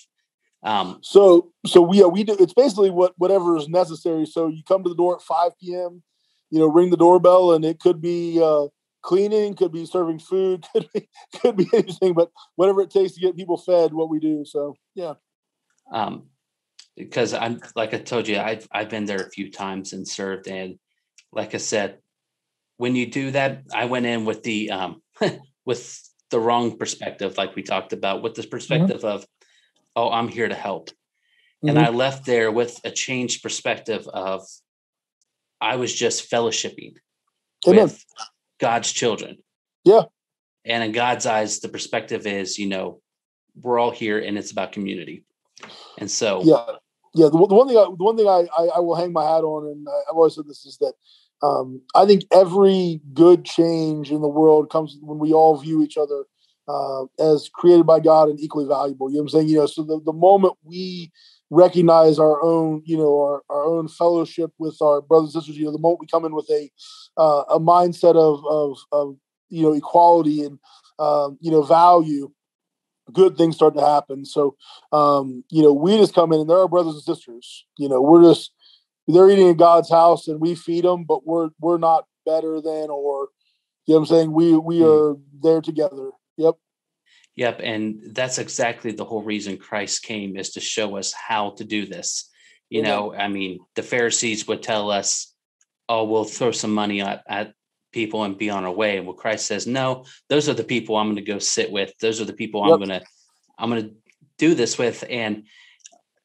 Um, 0.62 0.98
so 1.02 1.52
so 1.66 1.80
we 1.80 2.02
we 2.04 2.24
do 2.24 2.36
it's 2.38 2.54
basically 2.54 2.90
what 2.90 3.14
whatever 3.16 3.56
is 3.56 3.68
necessary. 3.68 4.26
So 4.26 4.48
you 4.48 4.62
come 4.66 4.82
to 4.82 4.88
the 4.88 4.96
door 4.96 5.16
at 5.16 5.22
five 5.22 5.52
p.m. 5.60 6.02
You 6.50 6.58
know, 6.58 6.66
ring 6.66 6.90
the 6.90 6.96
doorbell, 6.96 7.52
and 7.52 7.64
it 7.64 7.78
could 7.78 8.00
be 8.00 8.40
uh, 8.42 8.66
cleaning, 9.02 9.54
could 9.54 9.72
be 9.72 9.86
serving 9.86 10.18
food, 10.18 10.66
could 10.72 10.88
be 10.92 11.08
could 11.40 11.56
be 11.56 11.68
anything, 11.72 12.14
but 12.14 12.30
whatever 12.56 12.80
it 12.80 12.90
takes 12.90 13.12
to 13.12 13.20
get 13.20 13.36
people 13.36 13.56
fed, 13.56 13.92
what 13.92 14.10
we 14.10 14.18
do. 14.18 14.44
So 14.44 14.74
yeah. 14.94 15.14
Um, 15.92 16.28
because 16.98 17.32
I'm 17.32 17.60
like 17.76 17.94
I 17.94 17.98
told 17.98 18.28
you, 18.28 18.38
I've 18.38 18.66
I've 18.72 18.90
been 18.90 19.06
there 19.06 19.22
a 19.22 19.30
few 19.30 19.50
times 19.50 19.92
and 19.92 20.06
served, 20.06 20.48
and 20.48 20.78
like 21.32 21.54
I 21.54 21.58
said, 21.58 21.98
when 22.76 22.96
you 22.96 23.06
do 23.06 23.30
that, 23.30 23.62
I 23.72 23.84
went 23.86 24.06
in 24.06 24.24
with 24.24 24.42
the 24.42 24.70
um 24.70 25.02
with 25.64 26.08
the 26.30 26.40
wrong 26.40 26.76
perspective, 26.76 27.36
like 27.38 27.56
we 27.56 27.62
talked 27.62 27.92
about, 27.92 28.22
with 28.22 28.34
this 28.34 28.46
mm-hmm. 28.46 28.50
perspective 28.50 28.98
mm-hmm. 28.98 29.06
of, 29.06 29.26
oh, 29.96 30.10
I'm 30.10 30.28
here 30.28 30.48
to 30.48 30.54
help. 30.54 30.90
Mm-hmm. 30.90 31.70
And 31.70 31.78
I 31.78 31.90
left 31.90 32.26
there 32.26 32.50
with 32.52 32.80
a 32.84 32.90
changed 32.90 33.42
perspective 33.42 34.06
of 34.08 34.46
I 35.60 35.76
was 35.76 35.92
just 35.92 36.30
fellowshipping 36.30 36.94
Amen. 37.66 37.84
with 37.84 38.04
God's 38.60 38.92
children. 38.92 39.38
Yeah. 39.84 40.02
And 40.64 40.84
in 40.84 40.92
God's 40.92 41.26
eyes, 41.26 41.60
the 41.60 41.68
perspective 41.68 42.26
is, 42.26 42.58
you 42.58 42.68
know, 42.68 43.00
we're 43.60 43.78
all 43.78 43.90
here 43.90 44.18
and 44.18 44.38
it's 44.38 44.52
about 44.52 44.72
community. 44.72 45.24
And 45.98 46.10
so, 46.10 46.42
yeah, 46.44 46.76
yeah. 47.18 47.26
The, 47.26 47.46
the 47.46 47.54
one 47.54 47.68
thing, 47.68 47.76
I, 47.76 47.84
the 47.84 48.04
one 48.04 48.16
thing 48.16 48.28
I, 48.28 48.46
I, 48.56 48.68
I, 48.76 48.78
will 48.80 48.94
hang 48.94 49.12
my 49.12 49.24
hat 49.24 49.42
on, 49.42 49.66
and 49.66 49.86
I've 50.08 50.16
always 50.16 50.34
said 50.34 50.46
this 50.46 50.64
is 50.64 50.78
that 50.78 50.94
um, 51.42 51.82
I 51.94 52.06
think 52.06 52.24
every 52.32 53.00
good 53.12 53.44
change 53.44 54.10
in 54.10 54.20
the 54.20 54.28
world 54.28 54.70
comes 54.70 54.96
when 55.00 55.18
we 55.18 55.32
all 55.32 55.56
view 55.56 55.82
each 55.82 55.96
other 55.96 56.24
uh, 56.68 57.04
as 57.18 57.48
created 57.52 57.86
by 57.86 58.00
God 58.00 58.28
and 58.28 58.40
equally 58.40 58.66
valuable. 58.66 59.10
You 59.10 59.16
know 59.16 59.22
what 59.22 59.34
I'm 59.34 59.40
saying? 59.40 59.48
You 59.48 59.58
know, 59.58 59.66
so 59.66 59.82
the, 59.82 60.00
the 60.04 60.12
moment 60.12 60.54
we 60.64 61.10
recognize 61.50 62.18
our 62.18 62.42
own, 62.42 62.82
you 62.84 62.96
know, 62.96 63.20
our, 63.20 63.42
our 63.48 63.64
own 63.64 63.88
fellowship 63.88 64.52
with 64.58 64.76
our 64.82 65.00
brothers 65.00 65.34
and 65.34 65.42
sisters, 65.42 65.58
you 65.58 65.64
know, 65.64 65.72
the 65.72 65.78
moment 65.78 66.00
we 66.00 66.06
come 66.06 66.24
in 66.24 66.34
with 66.34 66.48
a 66.50 66.70
uh, 67.16 67.44
a 67.50 67.60
mindset 67.60 68.16
of, 68.16 68.44
of, 68.46 68.78
of 68.92 69.16
you 69.48 69.62
know 69.62 69.72
equality 69.72 70.42
and 70.44 70.58
um, 70.98 71.38
you 71.40 71.50
know 71.50 71.62
value, 71.62 72.30
good 73.12 73.36
things 73.36 73.56
start 73.56 73.74
to 73.74 73.84
happen. 73.84 74.24
So 74.24 74.56
um, 74.92 75.44
you 75.50 75.62
know, 75.62 75.72
we 75.72 75.96
just 75.96 76.14
come 76.14 76.32
in 76.32 76.40
and 76.40 76.50
they're 76.50 76.58
our 76.58 76.68
brothers 76.68 76.94
and 76.94 77.02
sisters. 77.02 77.64
You 77.78 77.88
know, 77.88 78.00
we're 78.00 78.22
just 78.22 78.52
they're 79.06 79.30
eating 79.30 79.48
in 79.48 79.56
God's 79.56 79.90
house 79.90 80.28
and 80.28 80.40
we 80.40 80.54
feed 80.54 80.84
them, 80.84 81.04
but 81.04 81.26
we're 81.26 81.50
we're 81.60 81.78
not 81.78 82.06
better 82.26 82.60
than 82.60 82.90
or 82.90 83.28
you 83.86 83.94
know 83.94 84.00
what 84.00 84.10
I'm 84.10 84.16
saying? 84.16 84.32
We 84.32 84.56
we 84.56 84.80
mm. 84.80 85.14
are 85.14 85.18
there 85.40 85.60
together. 85.60 86.10
Yep. 86.36 86.56
Yep. 87.36 87.60
And 87.62 88.00
that's 88.14 88.38
exactly 88.38 88.92
the 88.92 89.04
whole 89.04 89.22
reason 89.22 89.56
Christ 89.56 90.02
came 90.02 90.36
is 90.36 90.50
to 90.50 90.60
show 90.60 90.96
us 90.96 91.12
how 91.12 91.50
to 91.50 91.64
do 91.64 91.86
this. 91.86 92.28
You 92.68 92.82
know, 92.82 93.14
I 93.14 93.28
mean, 93.28 93.60
the 93.76 93.82
Pharisees 93.82 94.46
would 94.46 94.62
tell 94.62 94.90
us, 94.90 95.34
oh, 95.88 96.04
we'll 96.04 96.24
throw 96.24 96.50
some 96.50 96.74
money 96.74 97.00
at, 97.00 97.22
at 97.26 97.54
people 97.92 98.24
and 98.24 98.38
be 98.38 98.50
on 98.50 98.64
our 98.64 98.72
way. 98.72 98.98
And 98.98 99.06
what 99.06 99.16
Christ 99.16 99.46
says, 99.46 99.66
no, 99.66 100.04
those 100.28 100.48
are 100.48 100.54
the 100.54 100.64
people 100.64 100.96
I'm 100.96 101.06
going 101.06 101.16
to 101.16 101.22
go 101.22 101.38
sit 101.38 101.70
with. 101.70 101.92
Those 102.00 102.20
are 102.20 102.24
the 102.24 102.32
people 102.32 102.64
yep. 102.64 102.72
I'm 102.72 102.78
going 102.78 103.00
to, 103.00 103.06
I'm 103.58 103.70
going 103.70 103.82
to 103.82 103.94
do 104.36 104.54
this 104.54 104.78
with. 104.78 105.04
And 105.08 105.44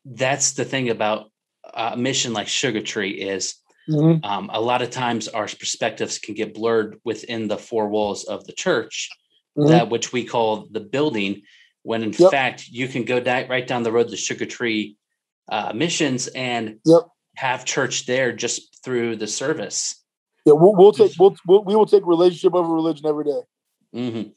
that's 0.06 0.54
the 0.54 0.65
thing 0.65 0.89
about 0.89 1.32
a 1.73 1.97
mission 1.97 2.34
like 2.34 2.47
Sugar 2.47 2.82
Tree 2.82 3.12
is 3.12 3.56
mm-hmm. 3.89 4.23
um, 4.26 4.49
a 4.54 4.60
lot 4.60 4.82
of 4.82 4.89
times 4.89 5.28
our 5.28 5.45
perspectives 5.45 6.19
can 6.19 6.36
get 6.36 6.54
blurred 6.54 6.99
within 7.04 7.47
the 7.47 7.58
four 7.58 7.88
walls 7.88 8.26
of 8.26 8.45
the 8.45 8.54
church, 8.54 9.10
mm-hmm. 9.58 9.69
that 9.69 9.89
which 9.89 10.12
we 10.12 10.26
call 10.26 10.67
the 10.71 10.82
building, 10.82 11.41
when 11.84 12.04
in 12.04 12.13
yep. 12.13 12.32
fact 12.32 12.67
you 12.67 12.88
can 12.88 13.04
go 13.04 13.19
di- 13.19 13.47
right 13.47 13.67
down 13.67 13.84
the 13.84 13.91
road 13.91 14.10
to 14.10 14.17
Sugar 14.17 14.45
Tree 14.45 14.97
uh, 15.49 15.73
missions 15.73 16.28
and 16.28 16.80
yep. 16.86 17.02
have 17.36 17.65
church 17.65 18.06
there 18.06 18.34
just 18.34 18.84
through 18.84 19.15
the 19.15 19.28
service. 19.28 20.02
Yeah, 20.45 20.53
we'll, 20.53 20.75
we'll 20.75 20.91
take 20.91 21.13
we'll, 21.19 21.36
we'll, 21.47 21.63
we 21.63 21.75
will 21.75 21.86
take 21.86 22.06
relationship 22.06 22.53
over 22.53 22.73
religion 22.73 23.08
every 23.08 23.25
day. 23.25 23.41
Mm-hmm. 23.95 24.29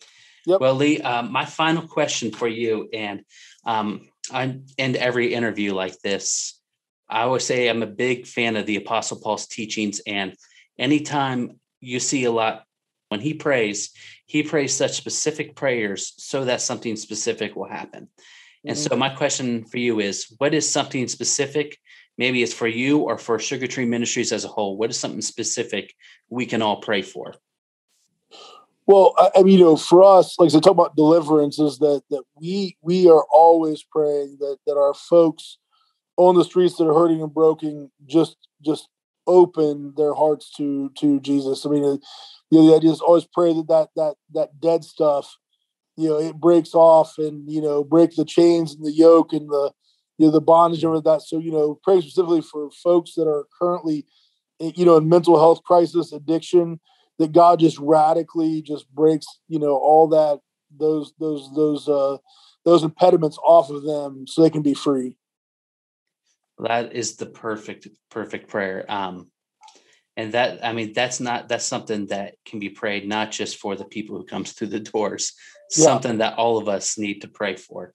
Yep. 0.46 0.60
Well, 0.60 0.74
Lee, 0.74 1.00
uh, 1.00 1.22
my 1.22 1.44
final 1.44 1.86
question 1.86 2.30
for 2.30 2.46
you, 2.46 2.88
and 2.92 3.22
um, 3.64 4.08
I 4.30 4.60
end 4.78 4.96
every 4.96 5.34
interview 5.34 5.74
like 5.74 5.98
this. 6.00 6.60
I 7.08 7.22
always 7.22 7.44
say 7.44 7.68
I'm 7.68 7.82
a 7.82 7.86
big 7.86 8.26
fan 8.26 8.56
of 8.56 8.66
the 8.66 8.76
Apostle 8.76 9.20
Paul's 9.20 9.46
teachings, 9.46 10.00
and 10.06 10.34
anytime 10.78 11.58
you 11.80 11.98
see 11.98 12.24
a 12.24 12.30
lot 12.30 12.64
when 13.08 13.20
he 13.20 13.34
prays, 13.34 13.90
he 14.26 14.42
prays 14.42 14.74
such 14.74 14.92
specific 14.92 15.56
prayers 15.56 16.14
so 16.18 16.44
that 16.44 16.60
something 16.60 16.96
specific 16.96 17.56
will 17.56 17.68
happen. 17.68 18.04
Mm-hmm. 18.04 18.68
And 18.68 18.78
so, 18.78 18.90
mm-hmm. 18.90 19.00
my 19.00 19.08
question 19.10 19.64
for 19.64 19.78
you 19.78 19.98
is 19.98 20.32
what 20.38 20.54
is 20.54 20.68
something 20.68 21.08
specific? 21.08 21.76
Maybe 22.18 22.42
it's 22.42 22.54
for 22.54 22.66
you 22.66 23.00
or 23.00 23.18
for 23.18 23.38
Sugar 23.38 23.66
Tree 23.66 23.84
Ministries 23.84 24.32
as 24.32 24.44
a 24.44 24.48
whole. 24.48 24.76
What 24.76 24.90
is 24.90 24.98
something 24.98 25.20
specific 25.20 25.94
we 26.30 26.46
can 26.46 26.62
all 26.62 26.80
pray 26.80 27.02
for? 27.02 27.34
Well, 28.86 29.14
I, 29.18 29.42
mean, 29.42 29.58
you 29.58 29.64
know, 29.64 29.76
for 29.76 30.02
us, 30.02 30.38
like 30.38 30.54
I 30.54 30.60
talk 30.60 30.66
about 30.72 30.96
deliverance 30.96 31.58
is 31.58 31.78
that 31.78 32.02
that 32.10 32.22
we 32.40 32.76
we 32.82 33.08
are 33.08 33.24
always 33.32 33.82
praying 33.82 34.36
that 34.40 34.58
that 34.66 34.76
our 34.76 34.94
folks 34.94 35.58
on 36.16 36.36
the 36.36 36.44
streets 36.44 36.76
that 36.76 36.86
are 36.86 36.94
hurting 36.94 37.20
and 37.20 37.34
broken 37.34 37.90
just 38.06 38.36
just 38.64 38.88
open 39.26 39.92
their 39.96 40.14
hearts 40.14 40.52
to 40.58 40.90
to 40.98 41.18
Jesus. 41.20 41.66
I 41.66 41.70
mean, 41.70 41.84
uh, 41.84 41.96
you 42.50 42.60
know, 42.60 42.70
the 42.70 42.76
idea 42.76 42.92
is 42.92 43.00
always 43.00 43.26
pray 43.34 43.52
that 43.52 43.66
that 43.66 43.88
that 43.96 44.14
that 44.34 44.60
dead 44.60 44.84
stuff, 44.84 45.36
you 45.96 46.08
know, 46.08 46.20
it 46.20 46.36
breaks 46.36 46.72
off 46.72 47.14
and 47.18 47.50
you 47.50 47.60
know 47.60 47.82
break 47.82 48.14
the 48.14 48.24
chains 48.24 48.72
and 48.72 48.84
the 48.84 48.92
yoke 48.92 49.32
and 49.32 49.48
the 49.48 49.72
you 50.18 50.26
know 50.26 50.32
the 50.32 50.40
bondage 50.40 50.84
over 50.84 51.00
that. 51.00 51.22
So 51.22 51.38
you 51.38 51.52
know, 51.52 51.78
pray 51.82 52.00
specifically 52.00 52.42
for 52.42 52.70
folks 52.70 53.14
that 53.14 53.28
are 53.28 53.46
currently, 53.58 54.06
you 54.58 54.84
know, 54.84 54.96
in 54.96 55.08
mental 55.08 55.38
health 55.38 55.62
crisis, 55.64 56.12
addiction. 56.12 56.80
That 57.18 57.32
God 57.32 57.60
just 57.60 57.78
radically 57.78 58.60
just 58.60 58.92
breaks, 58.94 59.26
you 59.48 59.58
know, 59.58 59.74
all 59.74 60.06
that 60.08 60.38
those 60.78 61.14
those 61.18 61.50
those 61.54 61.88
uh 61.88 62.18
those 62.66 62.82
impediments 62.82 63.38
off 63.42 63.70
of 63.70 63.84
them 63.84 64.26
so 64.26 64.42
they 64.42 64.50
can 64.50 64.60
be 64.60 64.74
free. 64.74 65.16
That 66.58 66.92
is 66.94 67.16
the 67.16 67.26
perfect, 67.26 67.88
perfect 68.10 68.48
prayer. 68.48 68.84
Um, 68.88 69.30
and 70.16 70.32
that, 70.32 70.64
I 70.64 70.72
mean, 70.72 70.92
that's 70.92 71.20
not, 71.20 71.48
that's 71.48 71.64
something 71.64 72.06
that 72.06 72.34
can 72.44 72.58
be 72.58 72.70
prayed, 72.70 73.06
not 73.06 73.30
just 73.30 73.58
for 73.58 73.76
the 73.76 73.84
people 73.84 74.16
who 74.16 74.24
comes 74.24 74.52
through 74.52 74.68
the 74.68 74.80
doors, 74.80 75.32
yeah. 75.76 75.84
something 75.84 76.18
that 76.18 76.38
all 76.38 76.58
of 76.58 76.68
us 76.68 76.98
need 76.98 77.20
to 77.20 77.28
pray 77.28 77.56
for. 77.56 77.94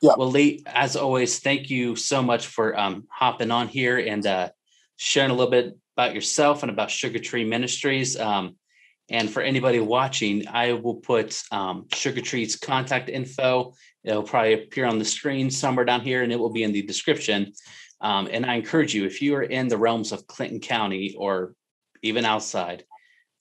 Yeah. 0.00 0.12
Well, 0.16 0.30
Lee, 0.30 0.62
as 0.66 0.96
always, 0.96 1.38
thank 1.38 1.70
you 1.70 1.96
so 1.96 2.22
much 2.22 2.46
for 2.46 2.78
um, 2.78 3.06
hopping 3.10 3.50
on 3.50 3.68
here 3.68 3.98
and 3.98 4.26
uh, 4.26 4.50
sharing 4.96 5.30
a 5.30 5.34
little 5.34 5.50
bit 5.50 5.76
about 5.96 6.14
yourself 6.14 6.62
and 6.62 6.70
about 6.70 6.90
Sugar 6.90 7.18
Tree 7.18 7.44
Ministries. 7.44 8.18
Um, 8.18 8.56
and 9.10 9.30
for 9.30 9.42
anybody 9.42 9.80
watching, 9.80 10.48
I 10.48 10.72
will 10.72 10.96
put 10.96 11.42
um, 11.50 11.86
Sugar 11.92 12.20
Tree's 12.20 12.56
contact 12.56 13.08
info. 13.08 13.74
It'll 14.02 14.22
probably 14.22 14.54
appear 14.54 14.86
on 14.86 14.98
the 14.98 15.04
screen 15.04 15.50
somewhere 15.50 15.84
down 15.84 16.00
here, 16.00 16.22
and 16.22 16.32
it 16.32 16.38
will 16.38 16.52
be 16.52 16.62
in 16.62 16.72
the 16.72 16.82
description. 16.82 17.52
Um, 18.00 18.28
and 18.30 18.44
I 18.44 18.54
encourage 18.54 18.94
you, 18.94 19.04
if 19.04 19.22
you 19.22 19.34
are 19.36 19.42
in 19.42 19.68
the 19.68 19.78
realms 19.78 20.12
of 20.12 20.26
Clinton 20.26 20.60
County 20.60 21.14
or 21.16 21.54
even 22.02 22.24
outside, 22.24 22.84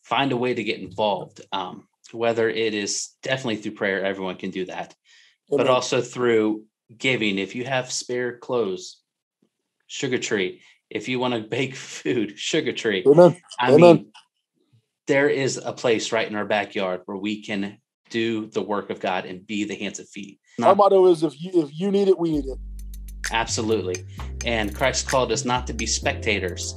find 0.04 0.32
a 0.32 0.38
way 0.38 0.54
to 0.54 0.64
get 0.64 0.80
involved. 0.80 1.42
Um, 1.52 1.88
whether 2.12 2.50
it 2.50 2.74
is 2.74 3.10
definitely 3.24 3.58
through 3.58 3.74
prayer, 3.74 4.06
everyone 4.06 4.36
can 4.36 4.52
do 4.52 4.66
that. 4.66 4.96
But 5.50 5.62
mm-hmm. 5.62 5.70
also 5.70 6.02
through 6.02 6.64
giving. 6.98 7.38
If 7.38 7.56
you 7.56 7.66
have 7.66 7.92
spare 7.92 8.38
clothes, 8.38 9.00
Sugar 9.88 10.18
Tree. 10.18 10.62
If 10.90 11.08
you 11.08 11.20
want 11.20 11.34
to 11.34 11.40
bake 11.50 11.76
food, 11.76 12.38
Sugar 12.38 12.74
Tree. 12.74 13.04
Amen. 13.08 13.38
I 13.60 13.74
Amen. 13.74 13.80
mean, 13.80 14.12
there 15.08 15.30
is 15.30 15.58
a 15.58 15.74
place 15.74 16.12
right 16.12 16.28
in 16.28 16.36
our 16.36 16.46
backyard 16.46 17.02
where 17.06 17.18
we 17.18 17.44
can 17.44 17.78
do 18.10 18.48
the 18.48 18.62
work 18.62 18.90
of 18.90 19.00
God 19.00 19.26
and 19.26 19.46
be 19.46 19.64
the 19.66 19.76
hands 19.76 20.00
and 20.00 20.08
feet. 20.08 20.40
Our 20.62 20.76
motto 20.76 21.06
is 21.08 21.24
if 21.24 21.42
you 21.42 21.64
if 21.64 21.80
you 21.80 21.92
need 21.92 22.08
it, 22.08 22.18
we 22.18 22.32
need 22.32 22.46
it. 22.46 22.60
Absolutely. 23.32 24.06
And 24.46 24.76
Christ 24.76 25.08
called 25.08 25.32
us 25.32 25.46
not 25.46 25.66
to 25.68 25.74
be 25.74 25.86
spectators. 25.86 26.76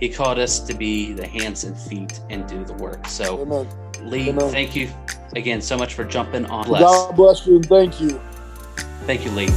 He 0.00 0.08
called 0.08 0.38
us 0.38 0.60
to 0.60 0.74
be 0.74 1.12
the 1.12 1.26
hands 1.26 1.64
and 1.64 1.78
feet 1.78 2.20
and 2.30 2.46
do 2.48 2.64
the 2.64 2.74
work. 2.74 3.06
So, 3.06 3.40
Amen. 3.40 3.68
Lee, 4.04 4.30
Amen. 4.30 4.50
thank 4.50 4.76
you 4.76 4.90
again 5.34 5.60
so 5.60 5.76
much 5.76 5.94
for 5.94 6.04
jumping 6.04 6.46
on. 6.46 6.68
God 6.68 7.16
bless 7.16 7.46
you 7.46 7.56
and 7.56 7.66
thank 7.66 8.00
you. 8.00 8.20
Thank 9.06 9.24
you, 9.24 9.30
Lee. 9.32 9.48